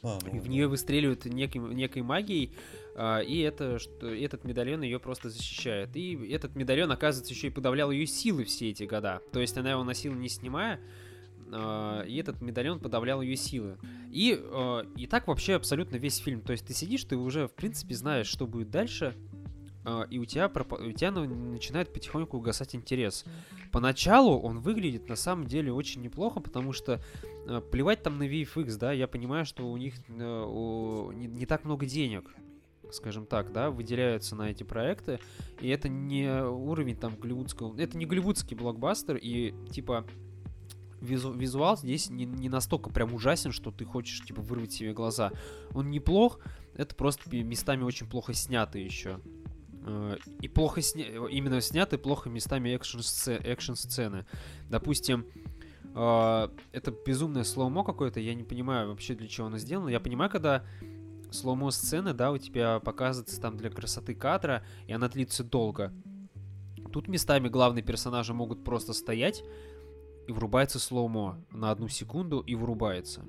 А, 0.01 0.19
ну, 0.23 0.39
в 0.39 0.47
нее 0.47 0.67
выстреливают 0.67 1.25
неким, 1.25 1.71
некой 1.71 2.03
магией, 2.03 2.53
а, 2.88 2.88
и 3.25 3.39
это, 3.39 3.79
что, 3.79 4.07
этот 4.07 4.43
медальон 4.43 4.81
ее 4.81 4.99
просто 4.99 5.29
защищает. 5.29 5.95
И 5.95 6.15
этот 6.31 6.55
медальон, 6.55 6.91
оказывается, 6.91 7.33
еще 7.33 7.47
и 7.47 7.49
подавлял 7.49 7.91
ее 7.91 8.05
силы 8.05 8.43
все 8.43 8.69
эти 8.69 8.83
года. 8.83 9.21
То 9.31 9.39
есть 9.39 9.57
она 9.57 9.71
его 9.71 9.83
носила 9.83 10.15
не 10.15 10.27
снимая, 10.27 10.81
а, 11.51 12.01
и 12.01 12.17
этот 12.17 12.41
медальон 12.41 12.79
подавлял 12.79 13.21
ее 13.21 13.35
силы. 13.35 13.77
И, 14.11 14.39
а, 14.39 14.81
и 14.95 15.07
так 15.07 15.27
вообще 15.27 15.55
абсолютно 15.55 15.95
весь 15.95 16.17
фильм. 16.17 16.41
То 16.41 16.51
есть 16.51 16.65
ты 16.65 16.73
сидишь, 16.73 17.03
ты 17.03 17.15
уже, 17.15 17.47
в 17.47 17.53
принципе, 17.53 17.95
знаешь, 17.95 18.27
что 18.27 18.47
будет 18.47 18.69
дальше, 18.69 19.15
а, 19.85 20.03
и 20.09 20.19
у 20.19 20.25
тебя, 20.25 20.47
у 20.47 20.91
тебя 20.91 21.11
начинает 21.11 21.93
потихоньку 21.93 22.37
угасать 22.37 22.75
интерес. 22.75 23.25
Поначалу 23.71 24.39
он 24.39 24.59
выглядит 24.59 25.09
на 25.09 25.15
самом 25.15 25.45
деле 25.45 25.71
очень 25.71 26.01
неплохо, 26.01 26.39
потому 26.39 26.73
что 26.73 27.01
плевать 27.71 28.03
там 28.03 28.17
на 28.17 28.27
VFX, 28.27 28.77
да, 28.77 28.91
я 28.91 29.07
понимаю, 29.07 29.45
что 29.45 29.69
у 29.69 29.77
них 29.77 29.95
не 30.07 31.45
так 31.45 31.65
много 31.65 31.85
денег, 31.85 32.29
скажем 32.91 33.25
так, 33.25 33.51
да, 33.51 33.71
выделяются 33.71 34.35
на 34.35 34.49
эти 34.49 34.63
проекты, 34.63 35.19
и 35.61 35.69
это 35.69 35.89
не 35.89 36.29
уровень 36.43 36.95
там 36.95 37.15
голливудского, 37.15 37.79
это 37.79 37.97
не 37.97 38.05
голливудский 38.05 38.55
блокбастер, 38.55 39.17
и 39.17 39.53
типа 39.71 40.05
визу, 41.01 41.31
визуал 41.31 41.77
здесь 41.77 42.09
не, 42.09 42.25
не 42.25 42.49
настолько 42.49 42.89
прям 42.89 43.13
ужасен, 43.13 43.51
что 43.51 43.71
ты 43.71 43.85
хочешь 43.85 44.25
типа 44.25 44.41
вырвать 44.41 44.73
себе 44.73 44.93
глаза. 44.93 45.31
Он 45.73 45.89
неплох, 45.89 46.39
это 46.75 46.95
просто 46.95 47.35
местами 47.35 47.83
очень 47.83 48.07
плохо 48.07 48.33
снято 48.33 48.77
еще. 48.77 49.19
Э, 49.85 50.17
и 50.41 50.47
плохо 50.47 50.81
сня... 50.81 51.05
именно 51.29 51.61
сняты 51.61 51.97
плохо 51.97 52.29
местами 52.29 52.69
экшн-сцены. 52.69 54.25
Допустим, 54.69 55.25
э, 55.95 56.49
это 56.71 56.93
безумное 57.05 57.43
slow-mo 57.43 57.83
какое-то, 57.83 58.19
я 58.19 58.33
не 58.33 58.43
понимаю 58.43 58.89
вообще 58.89 59.15
для 59.15 59.27
чего 59.27 59.47
оно 59.47 59.57
сделано. 59.57 59.89
Я 59.89 59.99
понимаю, 59.99 60.29
когда 60.29 60.65
slow-mo 61.31 61.71
сцены, 61.71 62.13
да, 62.13 62.31
у 62.31 62.37
тебя 62.37 62.79
показывается 62.79 63.39
там 63.39 63.57
для 63.57 63.69
красоты 63.69 64.15
кадра, 64.15 64.63
и 64.87 64.93
она 64.93 65.07
длится 65.07 65.43
долго. 65.43 65.93
Тут 66.91 67.07
местами 67.07 67.49
главные 67.49 67.83
персонажи 67.83 68.33
могут 68.33 68.63
просто 68.63 68.93
стоять, 68.93 69.43
и 70.27 70.31
врубается 70.31 70.79
slow-mo 70.79 71.43
на 71.51 71.71
одну 71.71 71.87
секунду, 71.87 72.39
и 72.39 72.55
врубается. 72.55 73.25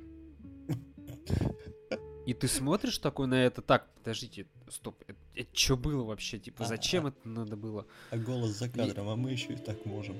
И 2.27 2.35
ты 2.35 2.47
смотришь 2.47 2.99
такой 2.99 3.27
на 3.27 3.35
это, 3.35 3.63
так, 3.63 3.93
подождите, 3.95 4.47
стоп, 4.69 5.03
это, 5.07 5.19
это 5.35 5.57
что 5.57 5.77
было 5.77 6.05
вообще, 6.05 6.39
типа, 6.39 6.65
зачем 6.65 7.07
а, 7.07 7.09
это 7.09 7.29
надо 7.29 7.57
было? 7.57 7.87
А 8.11 8.19
голос 8.19 8.51
за 8.51 8.69
кадром, 8.69 9.09
и... 9.09 9.11
а 9.13 9.17
мы 9.17 9.33
еще 9.33 9.55
и 9.55 9.57
так 9.57 9.85
можем. 9.87 10.17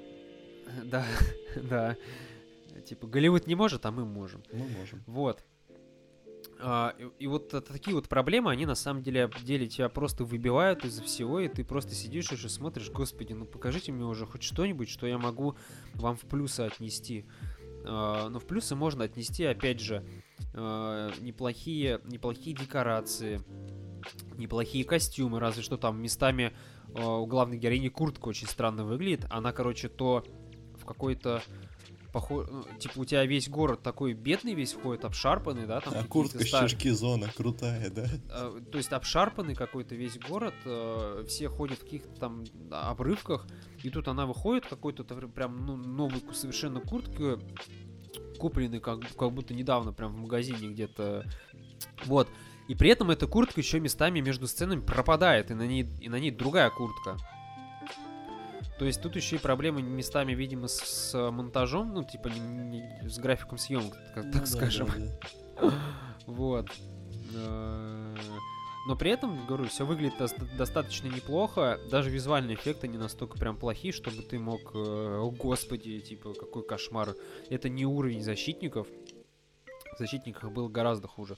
Да, 0.85 1.07
да. 1.57 1.97
Типа, 2.87 3.07
Голливуд 3.07 3.47
не 3.47 3.55
может, 3.55 3.85
а 3.87 3.91
мы 3.91 4.05
можем. 4.05 4.43
Мы 4.53 4.67
можем. 4.69 5.03
Вот. 5.07 5.45
А, 6.63 6.95
и, 7.19 7.27
вот 7.27 7.49
такие 7.49 7.95
вот 7.95 8.09
проблемы, 8.09 8.51
они 8.51 8.67
на 8.67 8.75
самом 8.75 9.03
деле, 9.03 9.31
деле 9.43 9.67
тебя 9.67 9.89
просто 9.89 10.25
выбивают 10.25 10.85
из-за 10.85 11.03
всего, 11.03 11.41
и 11.41 11.49
ты 11.49 11.65
просто 11.65 11.95
сидишь 11.95 12.31
и 12.33 12.37
смотришь, 12.37 12.91
господи, 12.91 13.33
ну 13.33 13.47
покажите 13.47 13.93
мне 13.93 14.05
уже 14.05 14.27
хоть 14.27 14.43
что-нибудь, 14.43 14.89
что 14.89 15.07
я 15.07 15.19
могу 15.19 15.57
вам 15.95 16.17
в 16.17 16.23
плюсы 16.23 16.61
отнести. 16.61 17.25
А, 17.85 18.29
но 18.29 18.39
в 18.39 18.47
плюсы 18.47 18.75
можно 18.75 19.05
отнести, 19.05 19.45
опять 19.45 19.81
же, 19.81 20.05
э, 20.53 21.11
неплохие, 21.21 22.01
неплохие 22.05 22.55
декорации, 22.55 23.41
неплохие 24.37 24.85
костюмы, 24.85 25.41
разве 25.41 25.63
что 25.63 25.77
там 25.77 26.01
местами 26.03 26.53
у 26.95 27.25
главной 27.27 27.57
героини 27.57 27.89
куртка 27.89 28.29
очень 28.29 28.49
странно 28.49 28.85
выглядит. 28.85 29.25
Она, 29.31 29.53
короче, 29.53 29.89
то 29.89 30.25
в 30.77 30.85
какой-то 30.85 31.43
похож, 32.13 32.47
ну, 32.51 32.65
типа 32.79 32.99
у 32.99 33.05
тебя 33.05 33.25
весь 33.25 33.49
город 33.49 33.83
такой 33.83 34.13
бедный 34.13 34.55
весь 34.55 34.73
входит, 34.73 35.05
обшарпанный, 35.05 35.67
да, 35.67 35.81
там. 35.81 35.95
А 35.97 36.05
куртка 36.05 36.45
стар... 36.45 36.71
зона 36.95 37.31
крутая, 37.35 37.91
да? 37.91 38.07
Э, 38.31 38.61
то 38.71 38.79
есть 38.79 38.93
обшарпанный 38.93 39.55
какой-то 39.55 39.95
весь 39.95 40.19
город, 40.19 40.55
э, 40.65 41.25
все 41.29 41.49
ходят 41.49 41.79
в 41.79 41.83
каких-то 41.83 42.15
там 42.19 42.45
обрывках, 42.71 43.47
и 43.83 43.91
тут 43.91 44.09
она 44.09 44.27
выходит 44.27 44.67
какой-то 44.67 45.05
прям 45.05 45.67
ну, 45.67 45.77
новый 45.77 46.23
совершенно 46.33 46.81
куртка 46.81 47.39
купленный 48.39 48.81
как, 48.81 49.01
как 49.17 49.33
будто 49.33 49.55
недавно 49.55 49.93
прям 49.93 50.13
в 50.13 50.17
магазине 50.17 50.69
где-то. 50.69 51.27
Вот. 52.07 52.29
И 52.69 52.75
при 52.75 52.91
этом 52.91 53.11
эта 53.11 53.27
куртка 53.27 53.61
еще 53.61 53.81
местами 53.81 54.21
между 54.21 54.47
сценами 54.47 54.81
пропадает, 54.81 55.51
и 55.51 55.55
на 55.55 55.67
ней, 55.67 55.89
и 56.01 56.09
на 56.09 56.19
ней 56.19 56.31
другая 56.31 56.71
куртка. 56.71 57.17
То 58.81 58.87
есть 58.87 59.03
тут 59.03 59.15
еще 59.15 59.37
и 59.37 59.39
проблемы 59.39 59.83
местами, 59.83 60.33
видимо, 60.33 60.67
с, 60.67 60.79
с 60.79 61.31
монтажом, 61.31 61.93
ну, 61.93 62.03
типа, 62.03 62.29
не, 62.29 62.41
не, 62.41 63.09
с 63.11 63.19
графиком 63.19 63.59
съемок, 63.59 63.95
так, 64.15 64.25
ну, 64.25 64.33
так 64.33 64.41
да, 64.41 64.47
скажем. 64.47 64.89
Да, 64.89 65.69
да. 65.69 65.75
Вот. 66.27 66.67
Э, 67.35 68.17
но 68.89 68.97
при 68.97 69.11
этом, 69.11 69.45
говорю, 69.45 69.67
все 69.67 69.85
выглядит 69.85 70.15
достаточно 70.57 71.09
неплохо. 71.09 71.79
Даже 71.91 72.09
визуальные 72.09 72.57
эффекты 72.57 72.89
не 72.89 72.97
настолько 72.97 73.37
прям 73.37 73.59
плохие, 73.59 73.93
чтобы 73.93 74.23
ты 74.23 74.39
мог... 74.39 74.75
Э, 74.75 75.19
о, 75.19 75.31
господи, 75.31 76.01
типа, 76.01 76.33
какой 76.33 76.63
кошмар. 76.63 77.15
Это 77.51 77.69
не 77.69 77.85
уровень 77.85 78.23
защитников. 78.23 78.87
«Защитниках» 79.99 80.53
было 80.53 80.69
гораздо 80.71 81.07
хуже. 81.07 81.37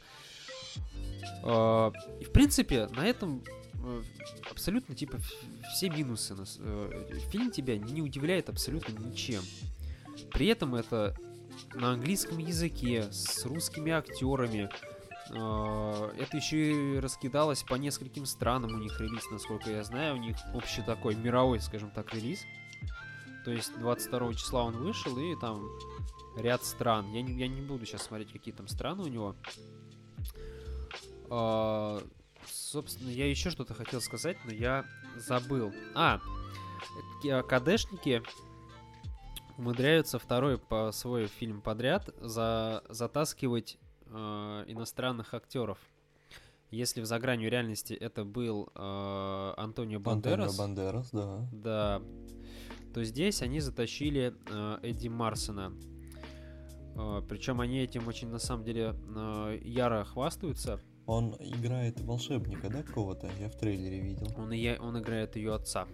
А, 1.43 1.91
и, 2.21 2.25
в 2.25 2.31
принципе, 2.31 2.87
на 2.87 3.05
этом 3.05 3.43
э, 3.45 3.62
абсолютно, 4.51 4.95
типа, 4.95 5.19
все 5.73 5.91
минусы. 5.91 6.35
Э, 6.59 7.19
фильм 7.31 7.51
тебя 7.51 7.79
не 7.79 8.03
удивляет 8.03 8.49
абсолютно 8.49 8.93
ничем. 8.99 9.43
При 10.31 10.47
этом 10.47 10.75
это 10.75 11.17
на 11.75 11.93
английском 11.93 12.39
языке, 12.39 13.05
с 13.11 13.45
русскими 13.45 13.93
актерами. 13.93 14.71
А, 15.35 16.13
это 16.19 16.37
еще 16.37 16.97
и 16.97 16.99
раскидалось 16.99 17.63
по 17.63 17.75
нескольким 17.75 18.27
странам 18.27 18.75
у 18.75 18.79
них 18.79 19.01
релиз, 19.01 19.31
насколько 19.31 19.71
я 19.71 19.83
знаю. 19.85 20.17
У 20.17 20.19
них 20.19 20.37
общий 20.55 20.83
такой 20.83 21.15
мировой, 21.15 21.61
скажем 21.61 21.91
так, 21.91 22.13
релиз. 22.15 22.45
То 23.45 23.51
есть 23.51 23.77
22 23.79 24.35
числа 24.35 24.65
он 24.65 24.77
вышел, 24.77 25.19
и 25.19 25.35
там 25.41 25.69
ряд 26.37 26.65
стран. 26.65 27.11
Я 27.13 27.23
не, 27.23 27.35
я 27.35 27.49
не 27.49 27.61
буду 27.61 27.85
сейчас 27.87 28.03
смотреть, 28.03 28.33
какие 28.33 28.55
там 28.55 28.69
страны 28.69 29.03
у 29.03 29.09
него. 29.09 29.37
Собственно, 32.47 33.11
я 33.11 33.29
еще 33.29 33.51
что-то 33.51 33.75
хотел 33.75 34.01
сказать, 34.01 34.37
но 34.45 34.53
я 34.53 34.85
забыл. 35.17 35.73
А, 35.95 36.21
КДшники 37.23 38.23
умудряются 39.59 40.19
второй 40.19 40.59
по 40.59 40.91
свой 40.93 41.27
фильм 41.27 41.61
подряд 41.61 42.11
за, 42.21 42.83
затаскивать 42.89 43.79
э, 44.07 44.65
иностранных 44.67 45.35
актеров. 45.35 45.79
Если 46.71 47.03
в 47.03 47.05
«За 47.05 47.19
гранью 47.19 47.51
реальности» 47.51 47.93
это 47.93 48.25
был 48.25 48.71
э, 48.75 49.55
Антонио 49.59 50.01
Бандерас, 50.01 50.59
Антонио 50.59 50.59
Бандерас, 50.59 51.11
да. 51.13 51.49
Да. 51.53 52.03
То 52.95 53.05
здесь 53.05 53.43
они 53.43 53.61
затащили 53.61 54.35
э, 54.51 54.79
Эдди 54.83 55.09
Марсона. 55.09 55.75
Э, 56.97 57.21
причем 57.29 57.61
они 57.61 57.81
этим 57.81 58.09
очень, 58.09 58.29
на 58.29 58.39
самом 58.39 58.65
деле, 58.65 58.95
э, 59.15 59.59
яро 59.63 60.05
хвастаются. 60.05 60.81
Он 61.07 61.35
играет 61.41 62.01
волшебника, 62.01 62.69
да, 62.71 62.83
какого-то? 62.83 63.29
Я 63.41 63.49
в 63.49 63.57
трейлере 63.57 64.01
видел. 64.01 64.29
Он, 64.37 64.53
и, 64.53 64.79
он 64.79 64.99
играет 65.01 65.37
ее 65.37 65.55
отца. 65.55 65.87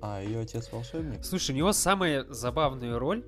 А, 0.00 0.22
ее 0.22 0.40
отец 0.40 0.70
волшебник? 0.72 1.24
Слушай, 1.24 1.52
у 1.52 1.54
него 1.58 1.72
самая 1.72 2.24
забавная 2.28 2.98
роль 2.98 3.24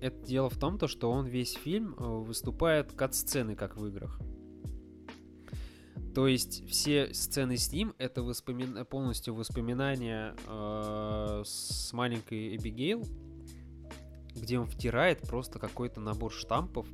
это 0.00 0.18
дело 0.24 0.50
в 0.50 0.56
том, 0.58 0.78
то, 0.78 0.88
что 0.88 1.10
он 1.10 1.26
весь 1.26 1.54
фильм 1.54 1.94
э, 1.98 2.04
выступает 2.04 2.92
кат-сцены, 2.92 3.56
как 3.56 3.76
в 3.76 3.86
играх. 3.86 4.20
То 6.14 6.26
есть 6.26 6.66
все 6.68 7.12
сцены 7.12 7.56
с 7.56 7.70
ним 7.72 7.94
это 7.98 8.22
воспомин... 8.22 8.84
полностью 8.86 9.34
воспоминания 9.34 10.34
э, 10.46 11.42
с 11.44 11.92
маленькой 11.92 12.56
Эбигейл, 12.56 13.04
где 14.34 14.58
он 14.58 14.66
втирает 14.66 15.22
просто 15.22 15.58
какой-то 15.58 16.00
набор 16.00 16.32
штампов 16.32 16.86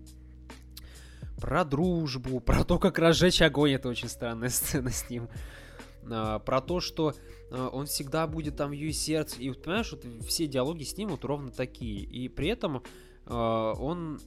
про 1.43 1.65
дружбу, 1.65 2.39
про 2.47 2.65
то, 2.65 2.79
как 2.79 2.99
разжечь 2.99 3.43
огонь. 3.43 3.73
Это 3.73 3.89
очень 3.89 4.09
странная 4.09 4.49
сцена 4.51 4.91
с 4.91 5.11
ним. 5.11 5.29
А, 6.11 6.39
про 6.39 6.61
то, 6.61 6.81
что 6.81 7.15
а, 7.51 7.69
он 7.69 7.87
всегда 7.87 8.27
будет 8.27 8.57
там 8.57 8.71
в 8.71 8.73
ее 8.73 8.93
сердце. 8.93 9.41
И 9.41 9.49
вот, 9.49 9.63
понимаешь, 9.63 9.93
вот 9.93 10.05
все 10.25 10.47
диалоги 10.47 10.85
с 10.85 10.97
ним 10.97 11.09
вот 11.09 11.25
ровно 11.25 11.51
такие. 11.51 12.01
И 12.01 12.29
при 12.29 12.49
этом 12.49 12.83
а, 13.27 13.73
он 13.75 14.21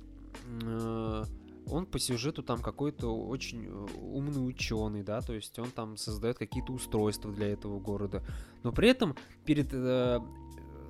он 1.68 1.88
по 1.88 1.98
сюжету 1.98 2.44
там 2.44 2.62
какой-то 2.62 3.16
очень 3.16 3.66
э, 3.66 3.88
умный 4.00 4.48
ученый, 4.48 5.02
да, 5.02 5.22
то 5.22 5.34
есть 5.34 5.58
он 5.58 5.72
там 5.72 5.98
создает 5.98 6.38
какие-то 6.38 6.72
устройства 6.72 7.32
для 7.32 7.48
этого 7.48 7.80
города. 7.80 8.24
Но 8.62 8.72
при 8.72 8.90
этом 8.90 9.16
перед, 9.46 9.74
э, 9.74 10.20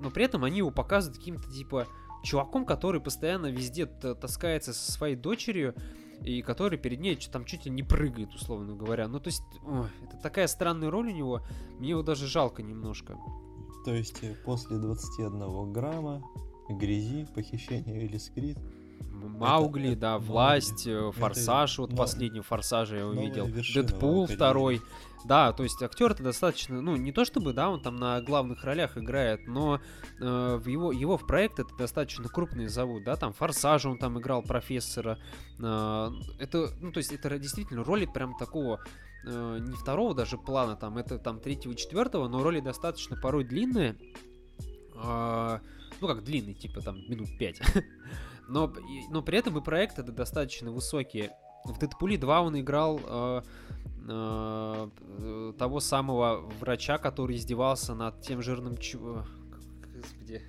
но 0.02 0.12
при 0.12 0.26
этом 0.26 0.44
они 0.44 0.58
его 0.58 0.72
показывают 0.72 1.18
каким-то 1.18 1.50
типа 1.50 1.88
чуваком, 2.26 2.66
который 2.66 3.00
постоянно 3.00 3.48
везде 3.48 3.86
таскается 3.86 4.74
со 4.74 4.92
своей 4.92 5.16
дочерью, 5.16 5.76
и 6.24 6.42
который 6.42 6.78
перед 6.78 7.00
ней 7.00 7.18
там 7.32 7.46
чуть 7.46 7.66
ли 7.66 7.72
не 7.72 7.84
прыгает, 7.84 8.34
условно 8.34 8.76
говоря. 8.76 9.08
Ну, 9.08 9.20
то 9.20 9.28
есть, 9.28 9.44
ой, 9.64 9.88
это 10.04 10.18
такая 10.18 10.48
странная 10.48 10.90
роль 10.90 11.10
у 11.10 11.16
него, 11.16 11.42
мне 11.80 11.90
его 11.90 12.02
даже 12.02 12.28
жалко 12.28 12.64
немножко. 12.64 13.18
То 13.86 13.94
есть, 13.94 14.24
э, 14.24 14.36
после 14.46 14.78
21 14.78 15.72
грамма 15.72 16.24
грязи, 16.70 17.28
похищения 17.34 18.02
или 18.02 18.18
скрит, 18.18 18.58
Маугли, 19.12 19.92
это, 19.92 20.00
да, 20.02 20.16
это, 20.16 20.26
власть, 20.26 20.88
Маугли. 20.88 21.20
Форсаж, 21.20 21.74
это, 21.74 21.82
вот 21.82 21.92
но... 21.92 21.98
последний 21.98 22.42
Форсажа 22.42 22.98
я 22.98 23.08
увидел. 23.08 23.48
Дэдпул 23.48 24.28
второй. 24.28 24.82
Да, 25.26 25.54
то 25.54 25.64
есть 25.64 25.82
актер 25.82 26.12
это 26.12 26.22
достаточно, 26.22 26.82
ну, 26.82 26.96
не 26.96 27.12
то 27.12 27.26
чтобы, 27.26 27.52
да, 27.54 27.70
он 27.72 27.82
там 27.82 27.96
на 27.96 28.22
главных 28.22 28.64
ролях 28.64 28.96
играет, 28.96 29.48
но 29.48 29.82
э, 30.20 30.60
в 30.62 30.68
его, 30.68 30.92
его 30.92 31.18
в 31.18 31.26
проект 31.26 31.60
это 31.60 31.76
достаточно 31.76 32.30
крупный 32.30 32.68
зовут, 32.68 33.04
да, 33.06 33.16
там 33.16 33.34
Форсажа 33.34 33.90
он 33.90 33.98
там 33.98 34.20
играл 34.20 34.44
профессора. 34.44 35.18
Э, 35.60 36.12
это, 36.38 36.70
ну, 36.80 36.92
то 36.92 37.00
есть 37.00 37.12
это 37.12 37.40
действительно 37.40 37.84
роли 37.84 38.06
прям 38.06 38.38
такого 38.38 38.80
э, 39.26 39.58
не 39.62 39.76
второго 39.76 40.14
даже 40.14 40.38
плана, 40.38 40.76
там, 40.76 41.00
это 41.00 41.18
там 41.18 41.40
третьего, 41.40 41.74
четвертого, 41.74 42.28
но 42.28 42.44
роли 42.44 42.60
достаточно 42.60 43.16
порой 43.16 43.46
длинные. 43.46 43.96
Э, 44.94 45.60
ну, 46.02 46.08
как 46.08 46.24
длинный, 46.24 46.54
типа 46.54 46.82
там 46.82 46.98
минут 47.10 47.36
пять. 47.40 47.60
но, 48.48 48.72
но 49.10 49.24
при 49.24 49.40
этом 49.40 49.58
и 49.58 49.62
проекты 49.62 50.04
достаточно 50.04 50.72
высокие. 50.72 51.32
В 51.66 51.80
Дэдпуле 51.80 52.18
2 52.18 52.42
он 52.42 52.60
играл 52.60 53.00
э, 53.04 53.42
э, 54.08 55.54
того 55.58 55.80
самого 55.80 56.42
врача, 56.60 56.98
который 56.98 57.36
издевался 57.36 57.96
над 57.96 58.22
тем 58.22 58.42
жирным 58.42 58.78
чу... 58.78 59.24
Господи, 59.96 60.44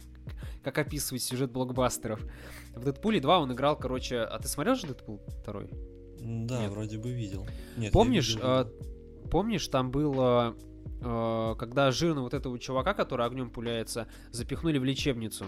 как 0.63 0.79
описывать 0.79 1.23
сюжет 1.23 1.51
блокбастеров. 1.53 2.21
В 2.75 2.85
Дэдпуле 2.85 3.21
2 3.21 3.39
он 3.39 3.53
играл, 3.53 3.77
короче... 3.77 4.19
А 4.19 4.39
ты 4.39 4.49
смотрел 4.49 4.75
же 4.75 4.89
Дэдпул 4.89 5.21
2? 5.45 5.63
Да, 6.21 6.61
Нет. 6.63 6.71
вроде 6.71 6.99
бы 6.99 7.13
видел. 7.13 7.47
Нет, 7.77 7.93
помнишь, 7.93 8.35
видел, 8.35 8.45
э, 8.45 8.67
помнишь, 9.31 9.67
там 9.69 9.91
было... 9.91 10.57
Э, 11.01 11.55
когда 11.59 11.91
жирного 11.91 12.25
вот 12.25 12.35
этого 12.35 12.59
чувака, 12.59 12.95
который 12.95 13.25
огнем 13.25 13.51
пуляется, 13.51 14.07
запихнули 14.33 14.79
в 14.79 14.85
лечебницу. 14.85 15.47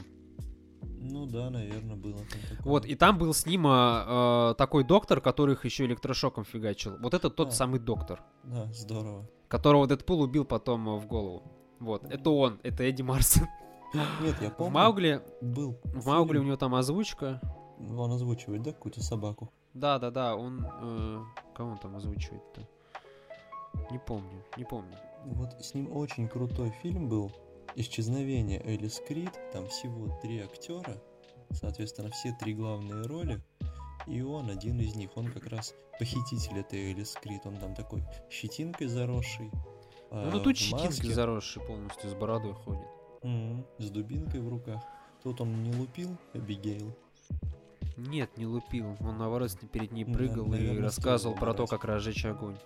Ну 1.00 1.26
да, 1.26 1.50
наверное, 1.50 1.96
было. 1.96 2.18
Вот, 2.60 2.84
и 2.84 2.94
там 2.94 3.18
был 3.18 3.32
с 3.32 3.46
ним 3.46 3.66
э, 3.66 4.54
такой 4.58 4.84
доктор, 4.84 5.20
который 5.20 5.54
их 5.54 5.64
еще 5.64 5.86
электрошоком 5.86 6.44
фигачил. 6.44 6.96
Вот 6.98 7.14
это 7.14 7.30
тот 7.30 7.48
а, 7.48 7.50
самый 7.52 7.78
доктор. 7.78 8.22
Да, 8.44 8.66
здорово. 8.72 9.28
Которого 9.48 9.86
Дэдпул 9.86 10.20
убил 10.20 10.44
потом 10.44 10.98
в 10.98 11.06
голову. 11.06 11.42
Вот, 11.78 12.04
это 12.10 12.30
он, 12.30 12.58
это 12.62 12.82
Эдди 12.82 13.02
Марсон. 13.02 13.46
Нет, 13.94 14.36
я 14.40 14.50
помню. 14.50 14.70
В 14.70 14.74
Маугли, 14.74 15.22
был 15.40 15.78
в 15.84 16.06
Маугли 16.06 16.38
у 16.38 16.42
него 16.42 16.56
там 16.56 16.74
озвучка. 16.74 17.40
Он 17.78 18.12
озвучивает, 18.12 18.62
да, 18.62 18.72
какую-то 18.72 19.02
собаку? 19.02 19.52
Да, 19.74 19.98
да, 19.98 20.10
да, 20.10 20.34
он... 20.34 20.66
Э, 20.82 21.22
кого 21.54 21.70
он 21.70 21.78
там 21.78 21.96
озвучивает-то? 21.96 22.68
Не 23.92 23.98
помню, 23.98 24.44
не 24.56 24.64
помню. 24.64 24.96
Вот 25.24 25.52
с 25.60 25.74
ним 25.74 25.94
очень 25.96 26.28
крутой 26.28 26.70
фильм 26.82 27.08
был 27.08 27.32
исчезновение 27.74 28.60
Элис 28.64 29.00
Крид, 29.06 29.32
там 29.52 29.68
всего 29.68 30.18
три 30.20 30.40
актера, 30.40 31.02
соответственно, 31.52 32.10
все 32.10 32.36
три 32.38 32.54
главные 32.54 33.02
роли, 33.06 33.40
и 34.06 34.22
он 34.22 34.50
один 34.50 34.80
из 34.80 34.94
них, 34.94 35.16
он 35.16 35.30
как 35.30 35.46
раз 35.46 35.74
похититель 35.98 36.58
этой 36.58 36.92
Элис 36.92 37.16
Крид, 37.20 37.44
он 37.44 37.56
там 37.56 37.74
такой 37.74 38.02
щетинкой 38.30 38.86
заросший. 38.88 39.50
Ну, 40.10 40.30
ну 40.30 40.40
тут 40.40 40.56
щетинкой 40.56 41.12
заросший 41.12 41.62
полностью, 41.62 42.10
с 42.10 42.14
бородой 42.14 42.54
ходит. 42.54 42.88
Mm-hmm, 43.22 43.64
с 43.78 43.90
дубинкой 43.90 44.40
в 44.40 44.48
руках. 44.48 44.82
Тут 45.22 45.40
он 45.40 45.62
не 45.62 45.74
лупил 45.74 46.16
Эбигейл. 46.34 46.94
Нет, 47.98 48.36
не 48.36 48.46
лупил. 48.46 48.96
Он 49.00 49.18
наоборот 49.18 49.50
перед 49.72 49.90
ней 49.90 50.04
прыгал 50.04 50.44
да, 50.44 50.52
наверное, 50.52 50.78
и 50.78 50.80
рассказывал 50.80 51.34
про 51.34 51.52
то, 51.52 51.66
как 51.66 51.84
разжечь 51.84 52.24
огонь. 52.24 52.56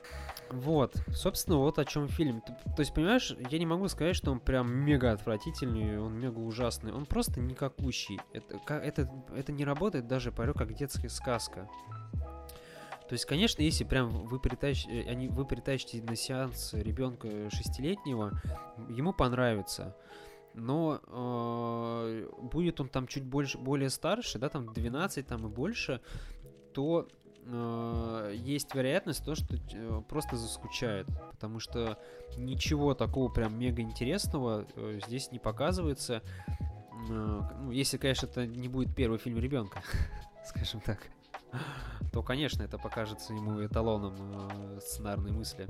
Вот, 0.50 0.94
собственно, 1.08 1.56
вот 1.56 1.78
о 1.78 1.86
чем 1.86 2.08
фильм. 2.08 2.42
То 2.42 2.80
есть, 2.80 2.92
понимаешь, 2.92 3.34
я 3.50 3.58
не 3.58 3.64
могу 3.64 3.88
сказать, 3.88 4.14
что 4.14 4.30
он 4.30 4.40
прям 4.40 4.70
мега 4.70 5.12
отвратительный, 5.12 5.98
он 5.98 6.18
мега 6.18 6.38
ужасный. 6.38 6.92
Он 6.92 7.06
просто 7.06 7.40
никакущий. 7.40 8.20
Это, 8.34 8.74
это, 8.74 9.10
это 9.34 9.52
не 9.52 9.64
работает 9.64 10.06
даже 10.06 10.32
порой 10.32 10.54
как 10.54 10.74
детская 10.74 11.08
сказка. 11.08 11.66
То 13.08 13.14
есть, 13.14 13.24
конечно, 13.24 13.62
если 13.62 13.84
прям 13.84 14.10
вы, 14.10 14.38
притащ... 14.38 14.86
Э, 14.86 15.10
они, 15.10 15.28
вы 15.28 15.46
притащите 15.46 16.02
на 16.02 16.16
сеанс 16.16 16.74
ребенка 16.74 17.28
шестилетнего, 17.50 18.40
ему 18.88 19.12
понравится 19.12 19.96
но 20.54 21.00
э, 21.06 22.28
будет 22.42 22.80
он 22.80 22.88
там 22.88 23.06
чуть 23.06 23.24
больше, 23.24 23.58
более 23.58 23.90
старше, 23.90 24.38
да, 24.38 24.48
там 24.48 24.72
12 24.72 25.26
там 25.26 25.46
и 25.46 25.48
больше, 25.48 26.00
то 26.72 27.08
э, 27.44 28.34
есть 28.36 28.74
вероятность 28.74 29.24
то, 29.24 29.34
что 29.34 29.56
э, 29.56 30.02
просто 30.08 30.36
заскучает, 30.36 31.06
потому 31.32 31.60
что 31.60 31.98
ничего 32.36 32.94
такого 32.94 33.28
прям 33.28 33.58
мега 33.58 33.82
интересного 33.82 34.66
э, 34.76 35.00
здесь 35.06 35.30
не 35.32 35.38
показывается. 35.38 36.22
Э, 37.08 37.40
ну, 37.60 37.70
если, 37.70 37.96
конечно, 37.96 38.26
это 38.26 38.46
не 38.46 38.68
будет 38.68 38.94
первый 38.94 39.18
фильм 39.18 39.38
ребенка, 39.38 39.82
скажем 40.46 40.80
так, 40.80 40.98
то, 42.12 42.22
конечно, 42.22 42.62
это 42.62 42.78
покажется 42.78 43.32
ему 43.32 43.64
эталоном 43.64 44.14
э, 44.76 44.80
сценарной 44.80 45.32
мысли. 45.32 45.66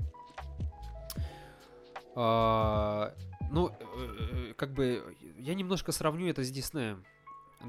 Ну, 3.52 3.68
э, 3.68 3.74
э, 4.50 4.54
как 4.54 4.72
бы, 4.72 5.14
я 5.38 5.54
немножко 5.54 5.92
сравню 5.92 6.26
это 6.28 6.42
с 6.42 6.50
Диснеем. 6.50 7.04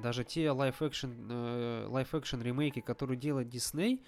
даже 0.01 0.23
те 0.23 0.49
лайф-экшен 0.49 1.87
лайф-экшен 1.87 2.41
ремейки, 2.41 2.79
которые 2.79 3.17
делает 3.17 3.49
Дисней, 3.49 4.01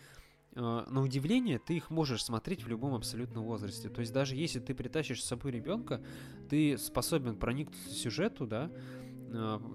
э, 0.55 0.59
на 0.61 1.01
удивление, 1.01 1.59
ты 1.59 1.75
их 1.75 1.89
можешь 1.89 2.23
смотреть 2.23 2.63
в 2.63 2.69
любом 2.69 2.93
абсолютно 2.93 3.41
возрасте. 3.41 3.89
То 3.89 3.99
есть 3.99 4.13
даже 4.13 4.35
если 4.35 4.61
ты 4.61 4.73
притащишь 4.73 5.21
с 5.21 5.27
собой 5.27 5.51
ребенка, 5.51 6.01
ты 6.49 6.77
способен 6.77 7.35
проникнуться 7.35 7.89
сюжету, 7.89 8.47
да, 8.47 8.71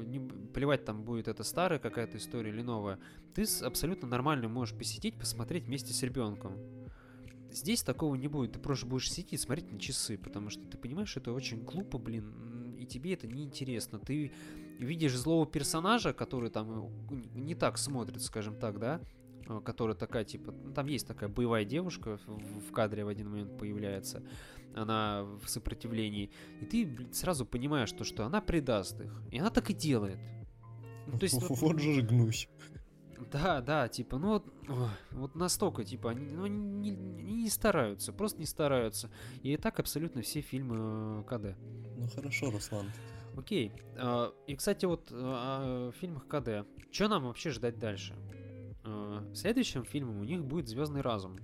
не, 0.07 0.21
плевать 0.55 0.87
там 0.87 1.05
будет 1.05 1.29
это 1.29 1.45
старая 1.45 1.79
какая-то 1.79 2.17
история 2.17 2.51
или 2.51 2.63
новая, 2.63 2.99
ты 3.35 3.45
абсолютно 3.63 4.09
нормально 4.09 4.49
можешь 4.49 4.75
посетить, 4.75 5.19
посмотреть 5.19 5.65
вместе 5.65 5.93
с 5.93 6.03
ребенком. 6.03 6.80
Здесь 7.53 7.83
такого 7.83 8.15
не 8.15 8.29
будет, 8.29 8.53
ты 8.53 8.59
просто 8.59 8.87
будешь 8.87 9.11
сидеть 9.11 9.33
и 9.33 9.37
смотреть 9.37 9.73
на 9.73 9.79
часы, 9.79 10.17
потому 10.17 10.51
что 10.51 10.63
ты 10.67 10.79
понимаешь, 10.79 11.17
это 11.17 11.33
очень 11.33 11.63
глупо, 11.63 11.99
блин, 11.99 12.77
и 12.79 12.87
тебе 12.87 13.15
это 13.15 13.27
не 13.27 13.45
интересно. 13.45 13.99
Ты 13.99 14.33
видишь 14.79 15.17
злого 15.17 15.47
персонажа, 15.47 16.13
который 16.13 16.51
там 16.51 16.91
э, 17.11 17.15
не 17.35 17.55
так 17.55 17.77
смотрит, 17.77 18.23
скажем 18.23 18.59
так, 18.59 18.79
да, 18.79 19.01
э, 19.49 19.61
которая 19.65 19.97
такая, 19.97 20.25
типа, 20.25 20.53
ну, 20.53 20.73
там 20.73 20.87
есть 20.87 21.07
такая 21.07 21.29
боевая 21.29 21.65
девушка 21.65 22.19
в 22.27 22.73
кадре 22.73 23.05
в 23.05 23.09
один 23.09 23.31
момент 23.31 23.59
появляется, 23.59 24.23
она 24.75 25.25
в 25.25 25.49
сопротивлении, 25.49 26.31
и 26.61 26.65
ты 26.65 26.87
блин, 26.87 27.13
сразу 27.13 27.45
понимаешь, 27.45 27.93
то, 27.93 28.05
что 28.05 28.25
она 28.25 28.41
предаст 28.41 29.01
их, 29.01 29.23
и 29.31 29.39
она 29.39 29.51
так 29.51 29.71
и 29.71 29.75
делает. 29.75 30.19
Ну, 31.07 31.19
то 31.19 31.25
есть, 31.25 31.37
вот 31.49 31.81
же 31.81 32.03
гнусь. 32.03 32.49
Да, 33.31 33.61
да, 33.61 33.89
типа, 33.89 34.19
ну 34.19 34.29
вот, 34.29 34.47
вот 35.11 35.35
настолько, 35.35 35.85
типа, 35.85 36.11
они, 36.11 36.27
ну, 36.27 36.47
не, 36.47 36.91
не 36.91 37.49
стараются, 37.51 38.13
просто 38.13 38.39
не 38.41 38.47
стараются. 38.47 39.11
И 39.43 39.57
так 39.57 39.79
абсолютно 39.79 40.23
все 40.23 40.41
фильмы 40.41 41.21
э, 41.21 41.25
КД. 41.25 41.57
Ну 41.97 42.09
хорошо, 42.09 42.51
Руслан. 42.51 42.87
Окей. 43.37 43.73
А, 43.97 44.33
и, 44.47 44.57
кстати, 44.57 44.87
вот 44.87 45.13
о 45.13 45.93
фильмах 46.01 46.27
КД. 46.27 46.67
Что 46.91 47.09
нам 47.09 47.25
вообще 47.25 47.51
ждать 47.51 47.79
дальше? 47.79 48.15
А, 48.85 49.25
следующим 49.35 49.85
фильмом 49.85 50.21
у 50.21 50.25
них 50.25 50.45
будет 50.45 50.69
Звездный 50.69 51.03
разум. 51.03 51.37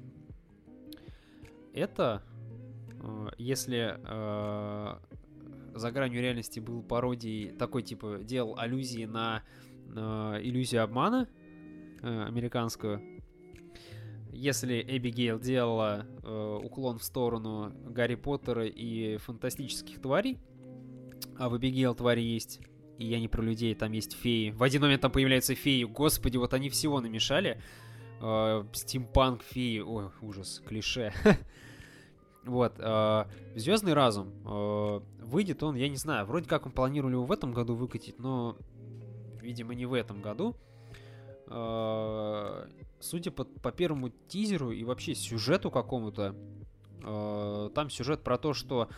Это, 1.75 2.23
если 3.37 4.01
за 5.79 5.91
гранью 5.93 6.23
реальности 6.23 6.59
был 6.59 6.83
пародией, 6.83 7.51
такой 7.51 7.83
типа 7.83 8.21
делал 8.23 8.59
аллюзии 8.59 9.05
на 9.05 9.43
иллюзию 9.91 10.83
обмана, 10.83 11.29
э, 11.29 11.36
американскую. 12.07 13.01
Если 14.33 14.85
Эбигейл 14.87 15.39
делала 15.41 16.07
э, 16.23 16.61
уклон 16.63 16.99
в 16.99 17.05
сторону 17.05 17.73
Гарри 17.87 18.17
Поттера 18.17 18.67
и 18.67 19.17
фантастических 19.17 20.01
тварей, 20.01 20.39
а 21.39 21.49
в 21.49 21.57
Эбигейл 21.57 21.95
твари 21.95 22.21
есть, 22.21 22.61
и 22.99 23.07
я 23.07 23.19
не 23.19 23.29
про 23.29 23.43
людей, 23.43 23.75
там 23.75 23.93
есть 23.93 24.15
феи. 24.15 24.51
В 24.51 24.63
один 24.63 24.83
момент 24.83 25.03
там 25.03 25.11
появляются 25.11 25.55
феи. 25.55 25.85
Господи, 25.85 26.37
вот 26.37 26.55
они 26.55 26.69
всего 26.69 27.01
намешали. 27.01 27.61
Э, 28.21 28.65
стимпанк, 28.73 29.43
феи. 29.43 29.81
Ой, 29.81 30.11
ужас, 30.21 30.63
клише. 30.67 31.13
Вот, 32.45 32.75
э, 32.79 33.25
Звездный 33.57 33.93
разум. 33.93 34.33
Э, 34.45 35.01
выйдет 35.19 35.65
он, 35.65 35.75
я 35.75 35.89
не 35.89 35.97
знаю, 35.97 36.27
вроде 36.27 36.49
как 36.49 36.65
он 36.65 36.71
планировали 36.71 37.15
его 37.15 37.25
в 37.25 37.33
этом 37.33 37.53
году 37.53 37.75
выкатить, 37.75 38.21
но, 38.21 38.57
видимо, 39.41 39.75
не 39.75 39.85
в 39.85 39.93
этом 39.93 40.23
году. 40.23 40.55
Э, 41.49 42.67
судя 43.01 43.31
по, 43.31 43.45
по 43.45 43.73
первому 43.73 44.11
тизеру 44.29 44.73
и 44.73 44.83
вообще 44.85 45.15
сюжету 45.15 45.71
какому-то, 45.71 46.35
э, 47.03 47.71
там 47.75 47.91
сюжет 47.91 48.23
про 48.23 48.39
то, 48.39 48.53
что... 48.53 48.89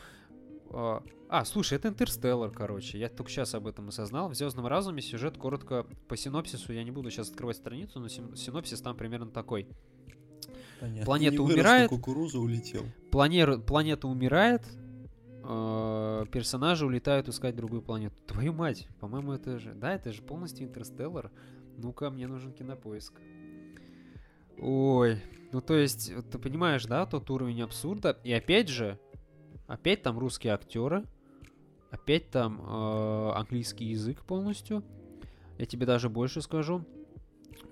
Э, 0.71 1.01
а, 1.31 1.45
слушай, 1.45 1.75
это 1.75 1.89
Интерстеллар, 1.89 2.51
короче. 2.51 2.99
Я 2.99 3.11
только 3.11 3.31
сейчас 3.31 3.55
об 3.55 3.67
этом 3.67 3.89
осознал. 3.89 4.31
В 4.31 4.35
Звездном 4.35 4.67
разуме 4.67 5.03
сюжет 5.03 5.37
коротко 5.37 5.87
по 6.09 6.17
синопсису. 6.17 6.73
Я 6.73 6.85
не 6.85 6.91
буду 6.91 7.11
сейчас 7.11 7.29
открывать 7.29 7.57
страницу, 7.57 8.01
но 8.01 8.09
синопсис 8.09 8.81
там 8.81 8.97
примерно 8.97 9.31
такой. 9.31 9.69
Понятно. 10.81 11.05
Планета 11.05 11.37
не 11.37 11.41
умирает. 11.41 11.91
Кукуруза 11.91 12.39
улетел. 12.39 12.85
Планер, 13.11 13.61
планета 13.61 14.09
умирает. 14.09 14.63
Э, 15.45 16.25
персонажи 16.31 16.87
улетают 16.87 17.29
искать 17.29 17.57
другую 17.57 17.83
планету. 17.83 18.15
Твою 18.27 18.53
мать, 18.53 18.87
по-моему, 19.01 19.33
это 19.33 19.59
же. 19.59 19.75
Да, 19.75 19.95
это 19.95 20.13
же 20.13 20.23
полностью 20.23 20.67
Интерстеллар. 20.67 21.31
Ну-ка, 21.79 22.11
мне 22.11 22.27
нужен 22.27 22.53
кинопоиск. 22.53 23.15
Ой, 24.59 25.23
ну 25.53 25.61
то 25.61 25.75
есть, 25.75 26.13
ты 26.31 26.39
понимаешь, 26.39 26.85
да, 26.87 27.07
тот 27.07 27.31
уровень 27.31 27.63
абсурда. 27.63 28.19
И 28.25 28.33
опять 28.33 28.69
же, 28.69 28.99
опять 29.69 30.03
там 30.03 30.19
русские 30.19 30.55
актеры, 30.55 31.05
опять 31.91 32.31
там 32.31 32.61
э, 32.61 33.31
английский 33.37 33.85
язык 33.87 34.25
полностью. 34.25 34.83
Я 35.57 35.67
тебе 35.67 35.87
даже 35.87 36.09
больше 36.09 36.43
скажу. 36.43 36.85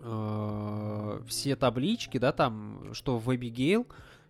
Э, 0.00 1.20
все 1.26 1.56
таблички, 1.56 2.18
да, 2.18 2.30
там, 2.30 2.94
что 2.94 3.18
в 3.18 3.28
Abigail, 3.28 3.86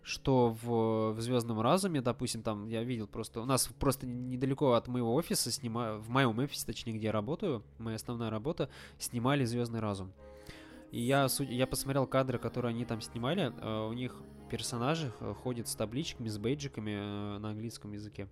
что 0.07 0.55
в, 0.61 1.11
в 1.11 1.19
Звездном 1.19 1.59
разуме, 1.59 1.99
допустим, 2.01 2.41
там 2.41 2.69
я 2.69 2.81
видел 2.83 3.07
просто, 3.07 3.41
у 3.41 3.45
нас 3.45 3.67
просто 3.77 4.07
недалеко 4.07 4.71
от 4.71 4.87
моего 4.87 5.13
офиса 5.13 5.51
снимаю, 5.51 5.99
в 5.99 6.09
моем 6.09 6.39
офисе, 6.39 6.65
точнее, 6.65 6.93
где 6.93 7.07
я 7.07 7.11
работаю, 7.11 7.61
моя 7.77 7.97
основная 7.97 8.29
работа, 8.29 8.69
снимали 8.99 9.43
Звездный 9.43 9.81
разум. 9.81 10.13
И 10.91 11.01
я, 11.01 11.27
я 11.39 11.67
посмотрел 11.67 12.07
кадры, 12.07 12.39
которые 12.39 12.69
они 12.69 12.85
там 12.85 13.01
снимали, 13.01 13.51
uh, 13.51 13.89
у 13.89 13.91
них 13.91 14.15
персонажи 14.49 15.11
э, 15.19 15.33
ходят 15.43 15.67
с 15.67 15.75
табличками, 15.75 16.29
с 16.29 16.37
бейджиками 16.37 16.91
uh, 16.91 17.37
на 17.39 17.49
английском 17.49 17.91
языке. 17.91 18.29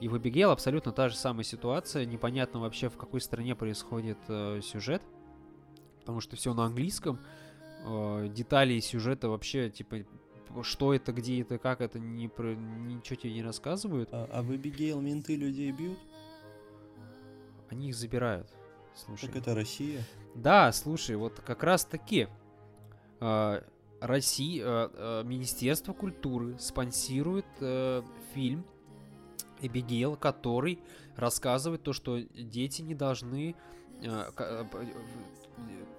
И 0.00 0.06
в 0.06 0.14
Abigail 0.14 0.52
абсолютно 0.52 0.92
та 0.92 1.08
же 1.08 1.16
самая 1.16 1.42
ситуация, 1.42 2.04
непонятно 2.04 2.60
вообще 2.60 2.88
в 2.88 2.96
какой 2.96 3.20
стране 3.20 3.56
происходит 3.56 4.18
сюжет, 4.62 5.02
потому 5.98 6.20
что 6.20 6.36
все 6.36 6.54
на 6.54 6.64
английском, 6.66 7.18
детали 7.82 8.78
сюжета 8.80 9.30
вообще, 9.30 9.70
типа, 9.70 10.04
что 10.62 10.94
это, 10.94 11.12
где 11.12 11.40
это, 11.40 11.58
как 11.58 11.80
это, 11.80 11.98
не 11.98 12.28
про, 12.28 12.54
ничего 12.54 13.16
тебе 13.16 13.34
не 13.34 13.42
рассказывают. 13.42 14.08
А, 14.12 14.28
а 14.32 14.42
в 14.42 14.54
Эбигейл 14.54 15.00
менты 15.00 15.36
людей 15.36 15.72
бьют? 15.72 15.98
Они 17.68 17.88
их 17.88 17.94
забирают. 17.94 18.48
Слушай. 18.94 19.26
Так 19.26 19.36
это 19.36 19.54
Россия? 19.54 20.02
Да, 20.34 20.72
слушай, 20.72 21.16
вот 21.16 21.40
как 21.40 21.62
раз 21.62 21.84
таки 21.84 22.28
э, 23.20 23.62
Россия, 24.00 24.64
э, 24.64 24.90
э, 24.92 25.22
Министерство 25.24 25.92
культуры 25.92 26.58
спонсирует 26.58 27.46
э, 27.60 28.02
фильм 28.34 28.64
Эбигейл, 29.60 30.16
который 30.16 30.78
рассказывает 31.16 31.82
то, 31.82 31.92
что 31.92 32.20
дети 32.20 32.82
не 32.82 32.94
должны 32.94 33.54
э, 34.02 34.30
э, 34.38 34.64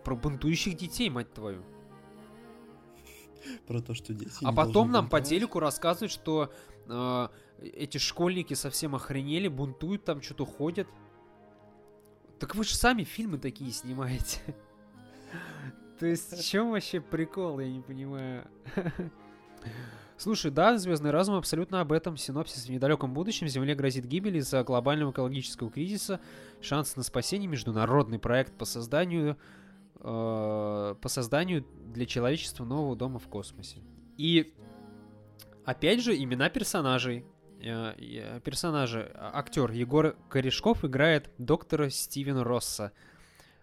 про 0.04 0.16
бунтующих 0.16 0.76
детей, 0.76 1.10
мать 1.10 1.34
твою. 1.34 1.64
Про 3.68 3.82
то, 3.82 3.94
что 3.94 4.14
дети. 4.14 4.32
А 4.44 4.52
потом 4.52 4.92
нам 4.92 5.10
по 5.10 5.22
телеку 5.22 5.60
рассказывают, 5.60 6.12
что 6.12 6.52
э, 6.88 7.28
эти 7.62 7.98
школьники 7.98 8.54
совсем 8.54 8.96
охренели, 8.96 9.48
бунтуют 9.48 10.06
там, 10.06 10.22
что-то 10.22 10.46
ходят. 10.46 10.88
Так 12.40 12.56
вы 12.56 12.64
же 12.64 12.76
сами 12.76 13.04
фильмы 13.04 13.38
такие 13.38 13.72
снимаете. 13.72 14.40
То 16.00 16.06
есть, 16.06 16.38
в 16.38 16.48
чем 16.48 16.72
вообще 16.72 17.02
прикол, 17.02 17.60
я 17.60 17.72
не 17.72 17.82
понимаю. 17.82 18.48
Слушай, 20.18 20.50
да, 20.50 20.78
Звездный 20.78 21.12
разум 21.12 21.36
абсолютно 21.36 21.82
об 21.82 21.92
этом. 21.92 22.18
Синопсис 22.18 22.66
в 22.66 22.70
недалеком 22.70 23.14
будущем 23.14 23.48
Земле 23.48 23.76
грозит 23.76 24.06
гибель 24.06 24.38
из-за 24.38 24.64
глобального 24.64 25.12
экологического 25.12 25.70
кризиса. 25.70 26.20
Шанс 26.60 26.96
на 26.96 27.04
спасение. 27.04 27.48
Международный 27.48 28.18
проект 28.18 28.54
по 28.54 28.66
созданию 28.66 29.38
э, 30.00 30.96
по 31.02 31.10
созданию 31.10 31.66
для 31.94 32.06
человечества 32.06 32.66
нового 32.66 32.96
дома 32.96 33.20
в 33.20 33.28
космосе. 33.28 33.82
И 34.18 34.54
опять 35.66 36.02
же 36.02 36.16
имена 36.16 36.50
персонажей. 36.50 37.26
Э, 37.62 37.94
э, 37.98 38.40
персонажи. 38.42 39.12
Актер 39.16 39.72
Егор 39.72 40.16
Корешков 40.30 40.86
играет 40.86 41.32
доктора 41.38 41.90
Стивена 41.90 42.44
Росса. 42.44 42.92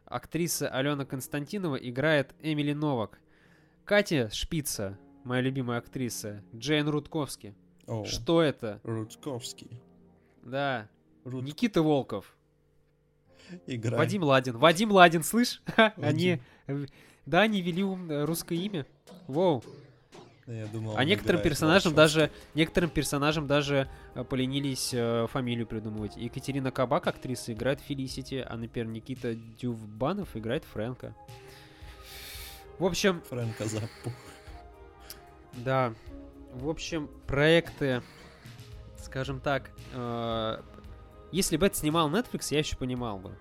Актриса 0.04 0.68
Алена 0.68 1.04
Константинова 1.04 1.76
играет 1.76 2.34
Эмили 2.40 2.72
Новак. 2.72 3.20
Катя 3.84 4.30
Шпица, 4.32 4.98
моя 5.24 5.42
любимая 5.42 5.78
актриса. 5.78 6.42
Джейн 6.54 6.88
Рудковский. 6.88 7.54
Oh, 7.86 8.04
Что 8.04 8.42
это? 8.42 8.80
Рудковский. 8.82 9.82
Да. 10.42 10.88
Руд... 11.24 11.44
Никита 11.44 11.82
Волков. 11.82 12.36
Играй. 13.66 13.98
Вадим 13.98 14.22
Ладин. 14.22 14.56
Вадим 14.58 14.92
Ладин, 14.92 15.22
слышь? 15.22 15.62
Они... 15.96 16.40
Да, 17.26 17.40
они 17.40 17.62
ввели 17.62 17.82
русское 18.24 18.58
имя. 18.58 18.84
Воу. 19.28 19.62
Я 20.46 20.66
думал, 20.66 20.94
а 20.98 21.04
некоторым 21.04 21.40
персонажам 21.40 21.94
даже 21.94 22.30
некоторым 22.54 22.90
персонажам 22.90 23.46
даже 23.46 23.88
э, 24.14 24.24
поленились 24.24 24.90
э, 24.92 25.26
фамилию 25.30 25.66
придумывать. 25.66 26.18
Екатерина 26.18 26.70
Кабак, 26.70 27.06
актриса, 27.06 27.54
играет 27.54 27.80
Фелисити, 27.80 28.44
а, 28.46 28.54
например, 28.54 28.88
Никита 28.88 29.34
Дювбанов 29.34 30.36
играет 30.36 30.64
Фрэнка. 30.64 31.14
В 32.78 32.84
общем... 32.84 33.22
Фрэнка 33.30 33.64
Заппу. 33.64 34.12
Да. 35.54 35.94
В 36.52 36.68
общем, 36.68 37.08
проекты, 37.26 38.02
скажем 38.98 39.40
так, 39.40 39.70
э, 39.94 40.60
если 41.34 41.56
бы 41.56 41.66
это 41.66 41.76
снимал 41.76 42.08
Netflix, 42.10 42.46
я 42.50 42.60
еще 42.60 42.76
понимал 42.76 43.18
бы. 43.18 43.36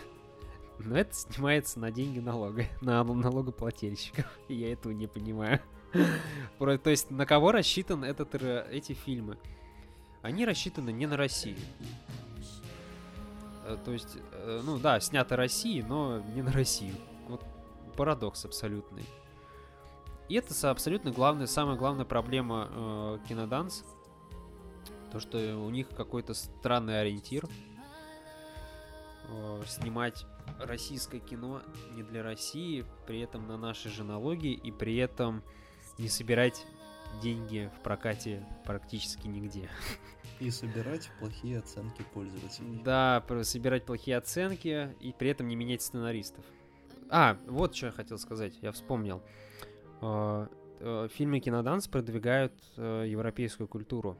Но 0.78 0.96
это 0.96 1.14
снимается 1.14 1.78
на 1.78 1.90
деньги 1.90 2.18
налога, 2.18 2.64
на 2.80 3.04
налогоплательщиков. 3.04 4.26
Я 4.48 4.72
этого 4.72 4.92
не 4.92 5.06
понимаю. 5.06 5.60
То 6.58 6.78
есть 6.90 7.10
на 7.10 7.26
кого 7.26 7.52
рассчитан 7.52 8.04
этот, 8.04 8.34
эти 8.34 8.94
фильмы? 8.94 9.36
Они 10.22 10.46
рассчитаны 10.46 10.90
не 10.92 11.06
на 11.06 11.18
Россию. 11.18 11.58
Э, 13.66 13.76
то 13.84 13.92
есть, 13.92 14.16
э, 14.32 14.60
ну 14.64 14.78
да, 14.78 14.98
снято 15.00 15.36
России, 15.36 15.82
но 15.82 16.20
не 16.34 16.40
на 16.40 16.52
Россию. 16.52 16.94
Вот 17.28 17.44
парадокс 17.96 18.46
абсолютный. 18.46 19.04
И 20.30 20.36
это 20.36 20.70
абсолютно 20.70 21.10
главная, 21.10 21.46
самая 21.46 21.76
главная 21.76 22.06
проблема 22.06 22.68
э, 22.70 23.18
киноданс. 23.28 23.84
То, 25.12 25.20
что 25.20 25.38
у 25.58 25.70
них 25.70 25.88
какой-то 25.88 26.34
странный 26.34 27.00
ориентир. 27.00 27.44
Э, 29.28 29.62
снимать 29.66 30.26
российское 30.58 31.20
кино 31.20 31.62
не 31.94 32.02
для 32.02 32.22
России, 32.22 32.84
при 33.06 33.20
этом 33.20 33.46
на 33.46 33.56
нашей 33.56 33.90
же 33.90 34.04
налоги, 34.04 34.48
и 34.52 34.70
при 34.70 34.96
этом 34.96 35.42
не 35.98 36.08
собирать 36.08 36.66
деньги 37.22 37.70
в 37.76 37.82
прокате 37.82 38.46
практически 38.64 39.26
нигде. 39.26 39.68
И 40.38 40.50
собирать 40.50 41.10
плохие 41.18 41.58
оценки 41.58 42.02
пользователей. 42.14 42.80
Да, 42.82 43.22
собирать 43.42 43.84
плохие 43.84 44.16
оценки 44.16 44.94
и 45.00 45.12
при 45.12 45.30
этом 45.30 45.48
не 45.48 45.56
менять 45.56 45.82
сценаристов. 45.82 46.44
А, 47.10 47.36
вот 47.46 47.74
что 47.74 47.86
я 47.86 47.92
хотел 47.92 48.18
сказать, 48.18 48.54
я 48.62 48.72
вспомнил. 48.72 49.22
А, 50.00 50.48
э, 50.78 51.08
в 51.10 51.14
фильме 51.14 51.40
«Киноданс» 51.40 51.88
продвигают 51.88 52.54
э, 52.76 53.04
европейскую 53.08 53.68
культуру. 53.68 54.16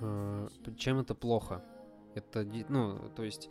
А, 0.00 0.48
чем 0.76 0.98
это 0.98 1.14
плохо? 1.14 1.64
Это, 2.14 2.46
ну, 2.68 3.10
то 3.14 3.24
есть 3.24 3.50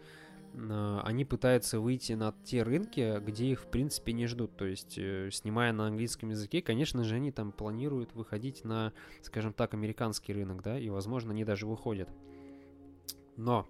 они 1.03 1.25
пытаются 1.25 1.79
выйти 1.79 2.13
на 2.13 2.33
те 2.45 2.63
рынки, 2.63 3.19
где 3.19 3.47
их 3.47 3.61
в 3.61 3.67
принципе 3.67 4.13
не 4.13 4.25
ждут. 4.25 4.55
То 4.55 4.65
есть, 4.65 4.97
э, 4.97 5.29
снимая 5.31 5.73
на 5.73 5.87
английском 5.87 6.29
языке, 6.29 6.61
конечно 6.61 7.03
же, 7.03 7.15
они 7.15 7.31
там 7.31 7.51
планируют 7.51 8.13
выходить 8.13 8.63
на, 8.63 8.93
скажем 9.21 9.51
так, 9.51 9.73
американский 9.73 10.33
рынок, 10.33 10.63
да, 10.63 10.79
и, 10.79 10.89
возможно, 10.89 11.31
они 11.31 11.43
даже 11.43 11.67
выходят. 11.67 12.09
Но, 13.35 13.67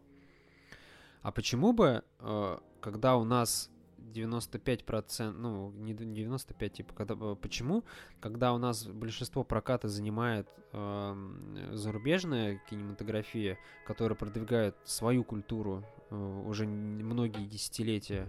а 1.24 1.32
почему 1.32 1.74
бы, 1.74 2.04
э, 2.20 2.58
когда 2.82 3.18
у 3.18 3.24
нас 3.24 3.72
95%, 4.14 5.32
ну, 5.32 5.72
не 5.72 5.94
95, 5.94 6.74
типа, 6.74 6.94
когда, 6.94 7.16
э, 7.16 7.36
почему, 7.42 7.84
когда 8.20 8.54
у 8.54 8.58
нас 8.58 8.86
большинство 8.88 9.44
проката 9.44 9.88
занимает 9.88 10.48
э, 10.74 11.70
зарубежная 11.74 12.62
кинематография, 12.70 13.58
которая 13.86 14.18
продвигает 14.18 14.76
свою 14.84 15.24
культуру 15.24 15.84
э, 16.10 16.16
уже 16.16 16.66
многие 16.66 17.46
десятилетия, 17.46 18.28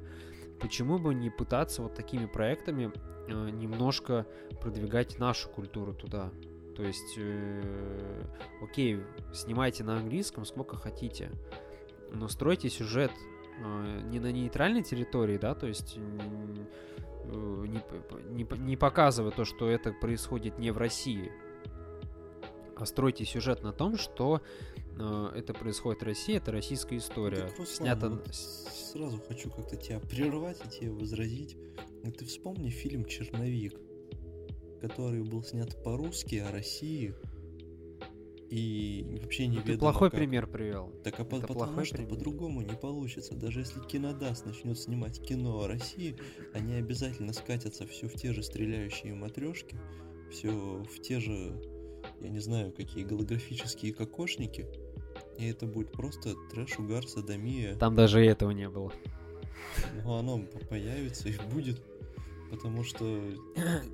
почему 0.61 0.99
бы 0.99 1.15
не 1.15 1.31
пытаться 1.31 1.83
вот 1.83 1.95
такими 1.95 2.27
проектами 2.27 2.93
э, 3.29 3.51
немножко 3.51 4.27
продвигать 4.61 5.19
нашу 5.19 5.49
культуру 5.49 5.95
туда? 5.95 6.31
То 6.77 6.83
есть, 6.83 7.15
э, 7.17 8.25
окей, 8.63 9.01
снимайте 9.33 9.83
на 9.83 9.97
английском 9.97 10.45
сколько 10.45 10.77
хотите, 10.77 11.31
но 12.13 12.29
стройте 12.29 12.69
сюжет 12.69 13.11
не 13.59 14.21
на 14.21 14.33
нейтральной 14.33 14.83
территории, 14.83 15.39
да, 15.39 15.55
то 15.55 15.67
есть 15.67 15.97
э, 15.97 16.01
не, 17.29 17.81
не, 18.31 18.47
не 18.59 18.77
показывая 18.77 19.31
то, 19.31 19.45
что 19.45 19.69
это 19.69 19.93
происходит 19.93 20.59
не 20.59 20.71
в 20.71 20.79
России, 20.79 21.33
а 22.77 22.85
стройте 22.85 23.25
сюжет 23.25 23.63
на 23.63 23.73
том, 23.73 23.97
что 23.97 24.43
э, 24.99 25.33
это 25.35 25.55
происходит 25.55 26.03
в 26.03 26.05
России, 26.05 26.37
это 26.37 26.53
российская 26.53 26.99
история. 26.99 27.47
Так, 27.49 27.59
Руслан, 27.59 27.87
Снято... 27.87 28.11
вот 28.11 28.35
сразу 28.35 29.23
хочу 29.27 29.51
как-то 29.51 29.77
тебя 29.77 29.99
прервать 30.01 30.61
и 30.65 30.69
тебе 30.69 30.91
возразить. 30.91 31.57
Ты 32.19 32.25
вспомни 32.25 32.71
фильм 32.71 33.05
«Черновик», 33.05 33.75
который 34.81 35.23
был 35.25 35.43
снят 35.43 35.83
по-русски 35.83 36.37
о 36.37 36.53
России, 36.53 37.15
и 38.51 39.19
вообще 39.23 39.47
не 39.49 39.61
Ты 39.61 39.77
плохой 39.77 40.11
как. 40.11 40.19
пример 40.19 40.47
привел. 40.47 40.93
Так 41.03 41.19
а 41.21 41.25
по- 41.25 41.41
потому 41.41 41.85
что 41.85 41.97
пример. 41.97 42.11
по-другому 42.11 42.61
не 42.63 42.75
получится. 42.75 43.35
Даже 43.35 43.61
если 43.61 43.81
Кинодаст 43.81 44.47
начнет 44.47 44.79
снимать 44.79 45.21
кино 45.21 45.61
о 45.63 45.67
России, 45.67 46.17
они 46.55 46.75
обязательно 46.75 47.33
скатятся 47.33 47.87
все 47.87 48.09
в 48.09 48.15
те 48.15 48.33
же 48.33 48.43
стреляющие 48.43 49.15
матрешки, 49.15 49.77
все 50.31 50.51
в 50.51 51.01
те 51.03 51.19
же, 51.21 51.61
я 52.21 52.29
не 52.29 52.41
знаю, 52.41 52.73
какие 52.73 53.05
голографические 53.05 53.93
кокошники. 53.93 54.67
И 55.39 55.47
это 55.47 55.67
будет 55.67 55.93
просто 55.93 56.35
трэш, 56.53 56.79
угар, 56.79 57.07
садомия. 57.07 57.75
Там 57.77 57.95
даже 57.95 58.25
этого 58.25 58.51
не 58.53 58.69
было. 58.69 58.93
Ну, 60.05 60.15
оно 60.15 60.41
появится 60.71 61.29
и 61.29 61.35
будет. 61.53 61.83
Потому 62.51 62.85
что... 62.85 63.05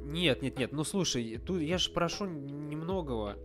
Нет, 0.04 0.42
нет, 0.42 0.58
нет, 0.58 0.72
ну 0.72 0.84
слушай, 0.84 1.38
тут 1.38 1.60
я 1.60 1.78
же 1.78 1.90
прошу 1.90 2.26
немногого. 2.26 3.36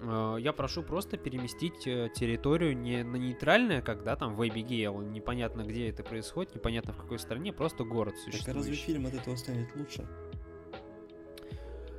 Э, 0.00 0.36
я 0.40 0.52
прошу 0.52 0.82
просто 0.82 1.16
переместить 1.16 1.86
э, 1.86 2.10
территорию 2.14 2.76
не 2.76 3.04
на 3.04 3.16
нейтральное, 3.16 3.82
когда 3.82 4.16
там 4.16 4.34
в 4.34 4.46
Эбигейл, 4.46 5.00
непонятно 5.00 5.62
где 5.62 5.88
это 5.88 6.02
происходит, 6.02 6.54
непонятно 6.54 6.92
в 6.92 6.96
какой 6.96 7.18
стране, 7.18 7.52
просто 7.52 7.84
город 7.84 8.16
существует. 8.16 8.44
Так 8.44 8.54
а 8.54 8.58
разве 8.58 8.74
фильм 8.74 9.06
от 9.06 9.14
этого 9.14 9.36
станет 9.36 9.74
лучше? 9.76 10.06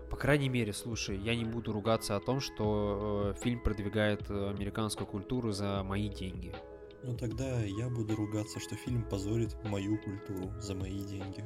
По 0.10 0.22
крайней 0.22 0.50
мере, 0.50 0.74
слушай, 0.74 1.18
я 1.18 1.36
не 1.36 1.46
буду 1.46 1.72
ругаться 1.72 2.16
о 2.16 2.20
том, 2.20 2.40
что 2.40 3.34
э, 3.36 3.40
фильм 3.44 3.60
продвигает 3.60 4.30
э, 4.30 4.50
американскую 4.50 5.06
культуру 5.06 5.52
за 5.52 5.84
мои 5.84 6.10
деньги. 6.10 6.54
Ну 7.04 7.16
тогда 7.16 7.62
я 7.62 7.88
буду 7.90 8.16
ругаться, 8.16 8.60
что 8.60 8.76
фильм 8.76 9.04
позорит 9.04 9.56
мою 9.64 9.98
культуру 10.00 10.52
за 10.60 10.74
мои 10.76 11.00
деньги. 11.02 11.44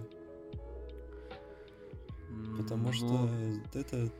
Потому 2.57 2.87
ну... 2.87 2.93
что 2.93 3.29
это 3.73 4.11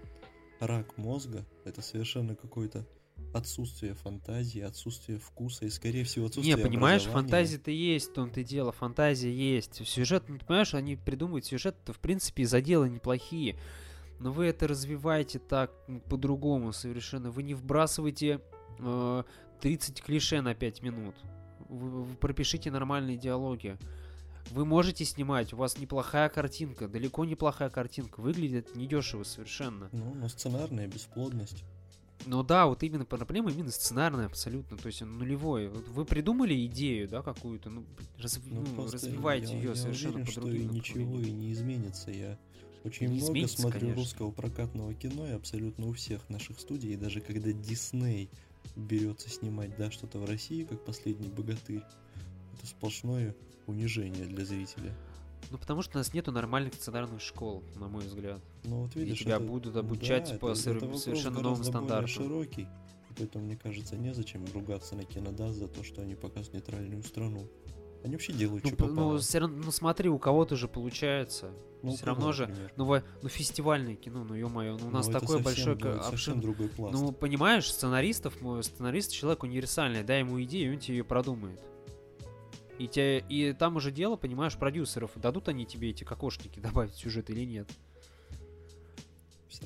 рак 0.60 0.98
мозга, 0.98 1.46
это 1.66 1.82
совершенно 1.82 2.36
какое-то 2.36 2.86
отсутствие 3.34 3.94
фантазии, 3.94 4.62
отсутствие 4.62 5.18
вкуса 5.18 5.66
и, 5.66 5.70
скорее 5.70 6.04
всего, 6.04 6.26
отсутствие 6.26 6.56
Не, 6.56 6.62
понимаешь, 6.62 7.04
фантазия-то 7.04 7.72
есть, 7.72 8.10
в 8.10 8.14
том-то 8.14 8.42
и 8.42 8.44
дело, 8.44 8.72
фантазия 8.72 9.32
есть. 9.32 9.86
Сюжет, 9.88 10.24
ну, 10.28 10.38
ты 10.38 10.46
понимаешь, 10.46 10.74
они 10.74 10.96
придумывают 10.96 11.46
сюжет-то, 11.46 11.94
в 11.94 12.00
принципе, 12.00 12.46
за 12.46 12.62
дело 12.62 12.86
неплохие. 12.86 13.58
Но 14.20 14.32
вы 14.32 14.46
это 14.46 14.68
развиваете 14.68 15.40
так, 15.40 15.72
по-другому 16.10 16.74
совершенно. 16.74 17.32
Вы 17.32 17.44
не 17.44 17.56
вбрасываете 17.56 18.42
э, 18.80 19.24
30 19.62 20.02
клише 20.02 20.42
на 20.42 20.54
5 20.54 20.82
минут. 20.84 21.16
Вы, 21.70 22.04
вы 22.04 22.16
пропишите 22.16 22.70
нормальные 22.70 23.18
диалоги. 23.18 23.78
Вы 24.50 24.66
можете 24.66 25.06
снимать, 25.06 25.54
у 25.54 25.58
вас 25.58 25.78
неплохая 25.78 26.30
картинка, 26.30 26.88
далеко 26.88 27.26
неплохая 27.26 27.70
картинка, 27.70 28.20
выглядит 28.20 28.76
недешево 28.76 29.24
совершенно. 29.24 29.90
Ну, 29.92 30.14
но 30.14 30.28
сценарная 30.28 30.88
бесплодность. 30.88 31.64
Ну 32.26 32.44
да, 32.44 32.68
вот 32.68 32.84
именно 32.84 33.06
проблема 33.06 33.52
именно 33.52 33.72
сценарная 33.72 34.28
абсолютно, 34.28 34.78
то 34.78 34.88
есть 34.88 35.02
нулевой. 35.02 35.70
Вы 35.70 36.06
придумали 36.06 36.66
идею, 36.68 37.08
да, 37.08 37.22
какую-то, 37.22 37.70
ну, 37.70 37.84
раз, 38.18 38.40
ну, 38.46 38.64
ну 38.76 38.92
развивайте 38.92 39.54
ее 39.54 39.76
совершенно 39.76 40.16
уверен, 40.16 40.26
по 40.26 40.32
что 40.32 40.50
и 40.50 40.66
ничего 40.66 41.20
и 41.20 41.32
не 41.32 41.52
изменится. 41.54 42.12
Я 42.12 42.38
очень 42.84 43.08
не 43.08 43.14
много 43.14 43.26
изменится, 43.32 43.62
смотрю 43.62 43.80
конечно. 43.80 44.02
русского 44.02 44.32
прокатного 44.32 44.94
кино, 44.94 45.28
и 45.28 45.32
абсолютно 45.32 45.88
у 45.88 45.94
всех 45.94 46.30
наших 46.30 46.60
студий, 46.60 46.96
даже 46.96 47.22
когда 47.22 47.52
Дисней 47.52 48.30
берется 48.76 49.30
снимать, 49.30 49.76
да, 49.78 49.92
что-то 49.92 50.20
в 50.20 50.26
России, 50.26 50.64
как 50.64 50.84
последний 50.86 51.30
богатырь, 51.30 51.84
это 52.54 52.68
сплошное 52.68 53.36
унижение 53.72 54.26
для 54.26 54.46
зрителя. 54.46 54.94
Ну, 55.50 55.58
потому 55.58 55.82
что 55.82 55.98
у 55.98 56.00
нас 56.00 56.14
нету 56.14 56.32
нормальных 56.32 56.74
сценарных 56.76 57.22
школ, 57.22 57.64
на 57.76 57.88
мой 57.88 58.06
взгляд. 58.06 58.40
Ну, 58.64 58.84
вот 58.84 58.96
видишь, 58.96 59.22
и 59.22 59.24
тебя 59.26 59.36
это... 59.36 59.46
будут 59.46 59.76
обучать 59.76 60.30
да, 60.32 60.38
по 60.38 60.52
это, 60.52 60.72
это 60.72 60.98
совершенно 60.98 61.42
новым 61.42 61.64
стандартам. 61.64 62.08
широкий, 62.08 62.68
поэтому, 63.18 63.46
мне 63.46 63.58
кажется, 63.58 63.98
незачем 63.98 64.46
ругаться 64.54 64.96
на 64.96 65.04
кинодаст 65.04 65.58
за 65.58 65.68
то, 65.68 65.84
что 65.84 66.02
они 66.02 66.16
показывают 66.16 66.54
нейтральную 66.54 67.04
страну. 67.04 67.48
Они 68.04 68.14
вообще 68.14 68.34
делают, 68.34 68.64
ну, 68.64 68.70
что 68.70 68.78
попало. 68.78 69.14
Ну, 69.14 69.18
все 69.18 69.40
равно, 69.40 69.62
ну, 69.66 69.72
смотри, 69.72 70.10
у 70.10 70.18
кого-то 70.18 70.56
же 70.56 70.68
получается. 70.68 71.52
Ну, 71.84 71.96
все 71.96 72.06
равно 72.06 72.32
же, 72.32 72.54
ну, 72.76 73.02
ну, 73.22 73.30
фестивальное 73.30 73.96
кино, 73.96 74.24
ну, 74.24 74.36
ё-моё, 74.36 74.78
ну, 74.80 74.88
у 74.88 74.92
нас 74.92 75.08
ну, 75.08 75.14
такое 75.14 75.40
большое... 75.40 75.76
Да, 75.76 76.04
совсем 76.04 76.40
другой 76.40 76.70
пласт. 76.70 76.94
Ну, 76.94 77.12
понимаешь, 77.12 77.72
сценаристов, 77.72 78.38
сценарист 78.62 79.12
человек 79.12 79.44
универсальный, 79.44 80.04
дай 80.04 80.20
ему 80.20 80.42
идею, 80.44 80.74
он 80.74 80.80
тебе 80.80 80.98
ее 80.98 81.04
продумает. 81.04 81.60
И, 82.82 82.88
те, 82.88 83.20
и 83.30 83.54
там 83.54 83.76
уже 83.76 83.92
дело, 83.92 84.16
понимаешь, 84.16 84.58
продюсеров. 84.58 85.12
Дадут 85.16 85.50
они 85.50 85.68
тебе 85.68 85.92
эти 85.92 86.04
кокошники 86.04 86.60
добавить 86.60 86.94
в 86.94 86.98
сюжет 86.98 87.30
или 87.30 87.46
нет. 87.46 87.70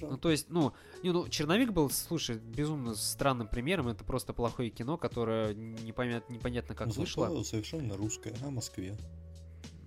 Ну, 0.02 0.18
то 0.18 0.30
есть, 0.30 0.50
ну, 0.50 0.74
не, 1.02 1.12
ну, 1.12 1.30
Черновик 1.30 1.72
был, 1.72 1.90
слушай, 1.90 2.38
безумно 2.38 2.94
странным 2.94 3.48
примером. 3.48 3.88
Это 3.88 4.04
просто 4.04 4.34
плохое 4.34 4.70
кино, 4.70 4.98
которое 4.98 5.54
непонятно, 5.54 6.34
непонятно 6.34 6.76
как 6.76 6.88
ну, 6.88 6.94
вышло. 6.94 7.44
совершенно 7.44 7.96
русское, 7.96 8.34
о 8.44 8.50
Москве. 8.50 8.98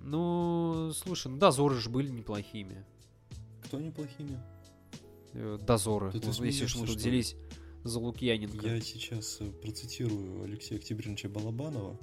Ну, 0.02 0.90
слушай, 0.94 1.28
ну, 1.28 1.36
дозоры 1.36 1.74
же 1.74 1.90
были 1.90 2.08
неплохими. 2.08 2.86
Кто 3.64 3.78
неплохими? 3.78 4.40
Дозоры. 5.34 6.12
Ты, 6.12 6.20
ты 6.20 6.28
ну, 6.28 6.44
если 6.44 6.78
мы 6.78 6.86
тут 6.86 6.96
взялись 6.96 7.36
за 7.84 7.98
Лукьяненко. 7.98 8.66
Я 8.66 8.80
сейчас 8.80 9.38
э, 9.40 9.50
процитирую 9.50 10.44
Алексея 10.44 10.78
Октябриновича 10.78 11.28
Балабанова 11.28 11.98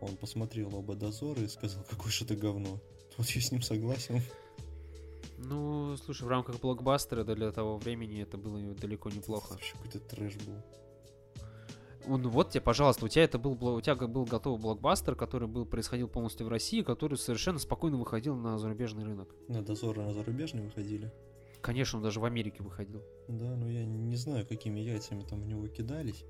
Он 0.00 0.16
посмотрел 0.16 0.74
оба 0.74 0.94
дозора 0.94 1.40
и 1.42 1.48
сказал, 1.48 1.84
какое 1.88 2.12
же 2.12 2.24
это 2.24 2.36
говно. 2.36 2.80
Вот 3.16 3.28
я 3.30 3.40
с 3.40 3.50
ним 3.50 3.62
согласен. 3.62 4.22
Ну, 5.38 5.96
слушай, 5.96 6.24
в 6.24 6.28
рамках 6.28 6.60
блокбастера 6.60 7.24
для 7.24 7.52
того 7.52 7.78
времени 7.78 8.22
это 8.22 8.36
было 8.36 8.58
далеко 8.74 9.10
неплохо. 9.10 9.52
Вообще 9.52 9.74
какой-то 9.74 10.00
трэш 10.00 10.34
был. 10.36 10.62
Ну 12.06 12.30
вот 12.30 12.50
тебе, 12.50 12.62
пожалуйста, 12.62 13.04
у 13.04 13.08
тебя 13.08 13.24
это 13.24 13.38
был, 13.38 13.52
у 13.74 13.80
тебя 13.80 13.94
был 13.94 14.24
готовый 14.24 14.60
блокбастер, 14.60 15.14
который 15.14 15.46
был 15.46 15.66
происходил 15.66 16.08
полностью 16.08 16.46
в 16.46 16.48
России, 16.48 16.82
который 16.82 17.18
совершенно 17.18 17.58
спокойно 17.58 17.98
выходил 17.98 18.34
на 18.34 18.58
зарубежный 18.58 19.04
рынок. 19.04 19.28
На 19.46 19.62
дозоры 19.62 20.02
на 20.02 20.14
зарубежный 20.14 20.62
выходили? 20.62 21.12
Конечно, 21.60 21.98
он 21.98 22.04
даже 22.04 22.20
в 22.20 22.24
Америке 22.24 22.62
выходил. 22.62 23.02
Да, 23.28 23.54
но 23.56 23.68
я 23.68 23.84
не 23.84 24.16
знаю, 24.16 24.46
какими 24.46 24.80
яйцами 24.80 25.22
там 25.22 25.42
в 25.42 25.46
него 25.46 25.66
кидались. 25.68 26.24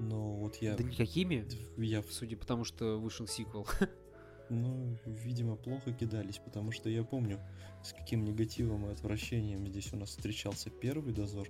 Но 0.00 0.34
вот 0.36 0.56
я... 0.56 0.76
Да 0.76 0.82
никакими? 0.82 1.46
Я... 1.76 2.02
Судя 2.10 2.36
по 2.36 2.46
тому, 2.46 2.64
что 2.64 2.98
вышел 2.98 3.26
сиквел. 3.26 3.66
Ну, 4.52 4.96
видимо, 5.06 5.54
плохо 5.54 5.92
кидались, 5.92 6.38
потому 6.44 6.72
что 6.72 6.88
я 6.90 7.04
помню, 7.04 7.38
с 7.84 7.92
каким 7.92 8.24
негативом 8.24 8.84
и 8.86 8.92
отвращением 8.92 9.64
здесь 9.68 9.92
у 9.92 9.96
нас 9.96 10.08
встречался 10.08 10.70
первый 10.70 11.12
дозор, 11.12 11.48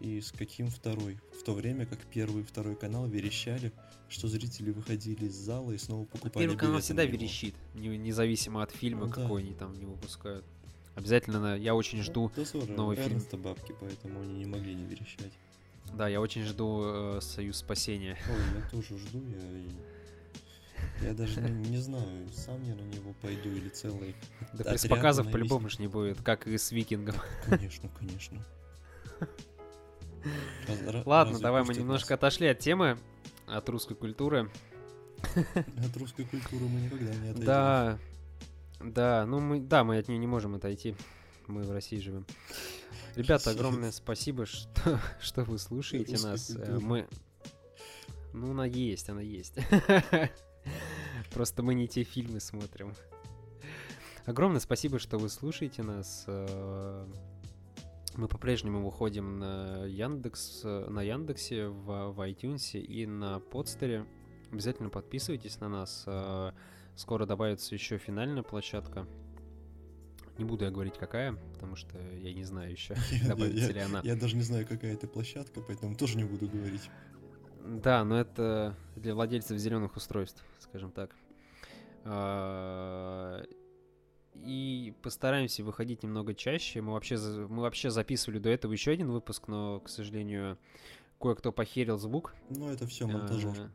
и 0.00 0.22
с 0.22 0.32
каким 0.32 0.68
второй. 0.68 1.18
В 1.38 1.42
то 1.42 1.52
время 1.52 1.84
как 1.84 1.98
первый 2.06 2.40
и 2.40 2.46
второй 2.46 2.76
канал 2.76 3.06
верещали, 3.06 3.72
что 4.08 4.26
зрители 4.26 4.70
выходили 4.70 5.26
из 5.26 5.34
зала 5.34 5.72
и 5.72 5.76
снова 5.76 6.06
покупали 6.06 6.44
Первый 6.46 6.56
канал 6.56 6.80
всегда 6.80 7.04
верещит, 7.04 7.54
не- 7.74 7.98
независимо 7.98 8.62
от 8.62 8.70
фильма, 8.70 9.04
Ну 9.04 9.12
да. 9.12 9.20
какой 9.22 9.42
они 9.42 9.52
там 9.52 9.78
не 9.78 9.84
выпускают. 9.84 10.46
Обязательно, 10.94 11.58
я 11.58 11.74
очень 11.74 12.02
жду, 12.02 12.32
Ну, 12.34 12.66
новый 12.74 12.96
фильм. 12.96 13.16
Эрнста 13.16 13.36
бабки, 13.36 13.74
поэтому 13.78 14.22
они 14.22 14.38
не 14.38 14.46
могли 14.46 14.74
не 14.74 14.86
верещать. 14.86 15.34
Да, 15.94 16.08
я 16.08 16.20
очень 16.20 16.42
жду 16.44 16.82
э, 16.84 17.20
Союз 17.20 17.58
спасения. 17.58 18.16
Ой, 18.28 18.60
я 18.62 18.70
тоже 18.70 18.98
жду, 18.98 19.22
я... 19.28 21.08
Я 21.08 21.14
даже 21.14 21.40
не, 21.40 21.70
не 21.70 21.78
знаю, 21.78 22.28
сам 22.32 22.62
я 22.64 22.74
на 22.74 22.82
него 22.82 23.14
пойду 23.22 23.50
или 23.50 23.68
целый. 23.68 24.14
Да 24.52 24.64
пресс-показов 24.64 25.30
по-любому 25.30 25.68
ж 25.68 25.78
не 25.78 25.88
будет, 25.88 26.20
как 26.22 26.46
и 26.46 26.56
с 26.58 26.72
Викингом. 26.72 27.16
Конечно, 27.46 27.88
конечно. 27.98 28.46
Раз- 30.68 30.82
ра- 30.82 31.02
Ладно, 31.06 31.38
давай 31.38 31.64
мы 31.64 31.74
немножко 31.74 32.14
отошли 32.14 32.46
от 32.48 32.58
темы, 32.58 32.98
от 33.46 33.68
русской 33.68 33.94
культуры. 33.94 34.50
нас? 35.34 35.46
От 35.54 35.96
русской 35.96 36.24
культуры 36.24 36.64
мы 36.66 36.80
никогда 36.80 37.14
не 37.14 37.28
отойдем. 37.28 37.44
Да, 37.46 37.98
да, 38.80 39.26
ну 39.26 39.40
мы, 39.40 39.60
да, 39.60 39.84
мы 39.84 39.98
от 39.98 40.08
нее 40.08 40.18
не 40.18 40.26
можем 40.26 40.54
отойти. 40.54 40.94
Мы 41.46 41.62
в 41.62 41.70
России 41.72 41.98
живем. 41.98 42.26
Ребята, 43.16 43.50
огромное 43.50 43.92
спасибо, 43.92 44.46
что, 44.46 45.00
что 45.20 45.44
вы 45.44 45.58
слушаете 45.58 46.18
нас. 46.18 46.50
Э. 46.50 46.78
Мы, 46.80 47.08
ну 48.32 48.50
она 48.52 48.66
есть, 48.66 49.08
она 49.08 49.20
есть. 49.20 49.58
Просто 51.34 51.62
мы 51.62 51.74
не 51.74 51.88
те 51.88 52.02
фильмы 52.02 52.40
смотрим. 52.40 52.94
Огромное 54.26 54.60
спасибо, 54.60 54.98
что 54.98 55.18
вы 55.18 55.28
слушаете 55.28 55.82
нас. 55.82 56.24
Э, 56.26 57.06
Мы 58.16 58.28
по-прежнему 58.28 58.84
выходим 58.84 59.38
на 59.38 59.84
Яндекс, 59.86 60.62
на 60.64 61.02
Яндексе, 61.02 61.68
в, 61.68 62.12
в 62.12 62.20
iTunes 62.28 62.78
и 62.78 63.06
на 63.06 63.40
Подстере. 63.40 64.06
Обязательно 64.52 64.90
подписывайтесь 64.90 65.60
на 65.60 65.68
нас. 65.68 66.04
Э, 66.06 66.52
Скоро 67.00 67.24
добавится 67.24 67.74
еще 67.74 67.96
финальная 67.96 68.42
площадка. 68.42 69.06
Не 70.40 70.44
буду 70.46 70.64
я 70.64 70.70
говорить 70.70 70.96
какая, 70.96 71.34
потому 71.52 71.76
что 71.76 71.98
я 72.14 72.32
не 72.32 72.44
знаю 72.44 72.70
еще, 72.70 72.94
добавится 73.28 73.72
ли 73.72 73.80
она. 73.80 74.00
Я 74.02 74.16
даже 74.16 74.36
не 74.36 74.42
знаю, 74.42 74.66
какая 74.66 74.94
это 74.94 75.06
площадка, 75.06 75.60
поэтому 75.60 75.94
тоже 75.94 76.16
не 76.16 76.24
буду 76.24 76.48
говорить. 76.48 76.88
Да, 77.62 78.02
но 78.04 78.18
это 78.18 78.74
для 78.96 79.14
владельцев 79.14 79.58
зеленых 79.58 79.96
устройств, 79.96 80.42
скажем 80.60 80.92
так. 80.92 81.14
А, 82.04 83.42
И 84.46 84.94
постараемся 85.02 85.62
выходить 85.62 86.02
немного 86.02 86.34
чаще. 86.34 86.80
Мы 86.80 86.94
вообще, 86.94 87.18
мы 87.18 87.60
вообще 87.60 87.90
записывали 87.90 88.38
до 88.38 88.48
этого 88.48 88.72
еще 88.72 88.92
один 88.92 89.10
выпуск, 89.10 89.46
но, 89.46 89.80
к 89.80 89.90
сожалению, 89.90 90.56
кое-кто 91.20 91.52
похерил 91.52 91.98
звук. 91.98 92.34
Но 92.48 92.72
это 92.72 92.86
все 92.86 93.06
монтажер. 93.06 93.54
А, 93.58 93.70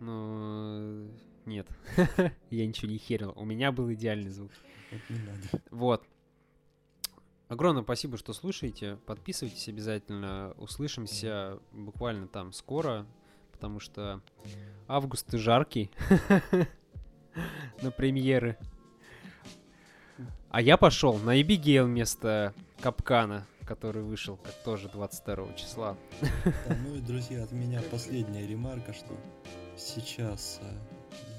Ну, 0.00 1.08
нет, 1.46 1.66
я 2.50 2.66
ничего 2.66 2.90
не 2.90 2.98
херил. 2.98 3.32
У 3.36 3.44
меня 3.44 3.72
был 3.72 3.92
идеальный 3.92 4.30
звук. 4.30 4.50
Вот. 5.70 6.04
Огромное 7.48 7.84
спасибо, 7.84 8.16
что 8.16 8.32
слушаете. 8.32 8.98
Подписывайтесь 9.06 9.68
обязательно. 9.68 10.54
Услышимся 10.58 11.60
буквально 11.72 12.26
там 12.26 12.52
скоро, 12.52 13.06
потому 13.52 13.78
что 13.78 14.20
август 14.88 15.32
и 15.32 15.38
жаркий 15.38 15.90
на 17.82 17.92
премьеры. 17.92 18.58
А 20.50 20.60
я 20.60 20.76
пошел 20.76 21.18
на 21.18 21.40
Эбигейл 21.40 21.86
вместо 21.86 22.54
Капкана, 22.80 23.46
который 23.64 24.02
вышел 24.02 24.36
как 24.38 24.54
тоже 24.64 24.88
22 24.88 25.52
числа. 25.54 25.96
Да, 26.20 26.76
ну 26.84 26.96
и, 26.96 27.00
друзья, 27.00 27.44
от 27.44 27.52
меня 27.52 27.82
последняя 27.90 28.46
ремарка, 28.46 28.92
что 28.92 29.14
сейчас 29.76 30.60
э, 30.62 30.95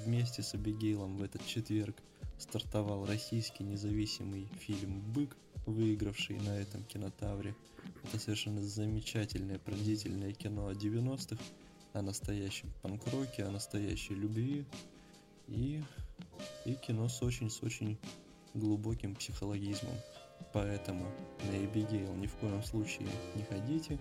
вместе 0.08 0.42
с 0.42 0.54
Абигейлом 0.54 1.18
в 1.18 1.22
этот 1.22 1.46
четверг 1.46 1.98
стартовал 2.40 3.06
российский 3.06 3.66
независимый 3.66 4.48
фильм 4.58 5.02
«Бык», 5.12 5.36
выигравший 5.66 6.40
на 6.40 6.58
этом 6.58 6.86
кинотавре. 6.86 7.54
Это 8.06 8.18
совершенно 8.18 8.64
замечательное, 8.64 9.60
пронзительное 9.60 10.32
кино 10.32 10.68
о 10.68 10.74
90-х, 10.74 11.44
о 11.92 12.02
настоящем 12.02 12.72
панк-роке, 12.82 13.44
о 13.44 13.52
настоящей 13.52 14.16
любви 14.16 14.66
и, 15.50 15.84
и 16.64 16.74
кино 16.76 17.10
с 17.10 17.22
очень, 17.22 17.50
с 17.50 17.62
очень 17.62 17.98
глубоким 18.54 19.14
психологизмом. 19.14 19.96
Поэтому 20.54 21.06
на 21.44 21.66
Эбигейл 21.66 22.16
ни 22.16 22.28
в 22.28 22.36
коем 22.36 22.64
случае 22.64 23.10
не 23.36 23.44
ходите, 23.44 24.00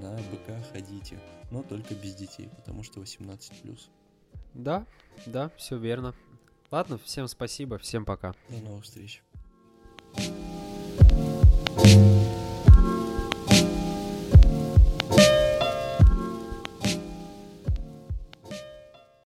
на 0.00 0.16
быка 0.30 0.62
ходите, 0.72 1.20
но 1.50 1.62
только 1.62 1.94
без 1.94 2.14
детей, 2.14 2.48
потому 2.56 2.82
что 2.82 3.02
18+. 3.02 3.78
Да, 4.54 4.86
да, 5.26 5.50
все 5.56 5.76
верно. 5.76 6.14
Ладно, 6.70 6.98
всем 6.98 7.28
спасибо, 7.28 7.78
всем 7.78 8.04
пока. 8.04 8.34
До 8.48 8.56
новых 8.58 8.84
встреч. 8.84 9.22
thank 11.74 11.96
you 11.96 12.21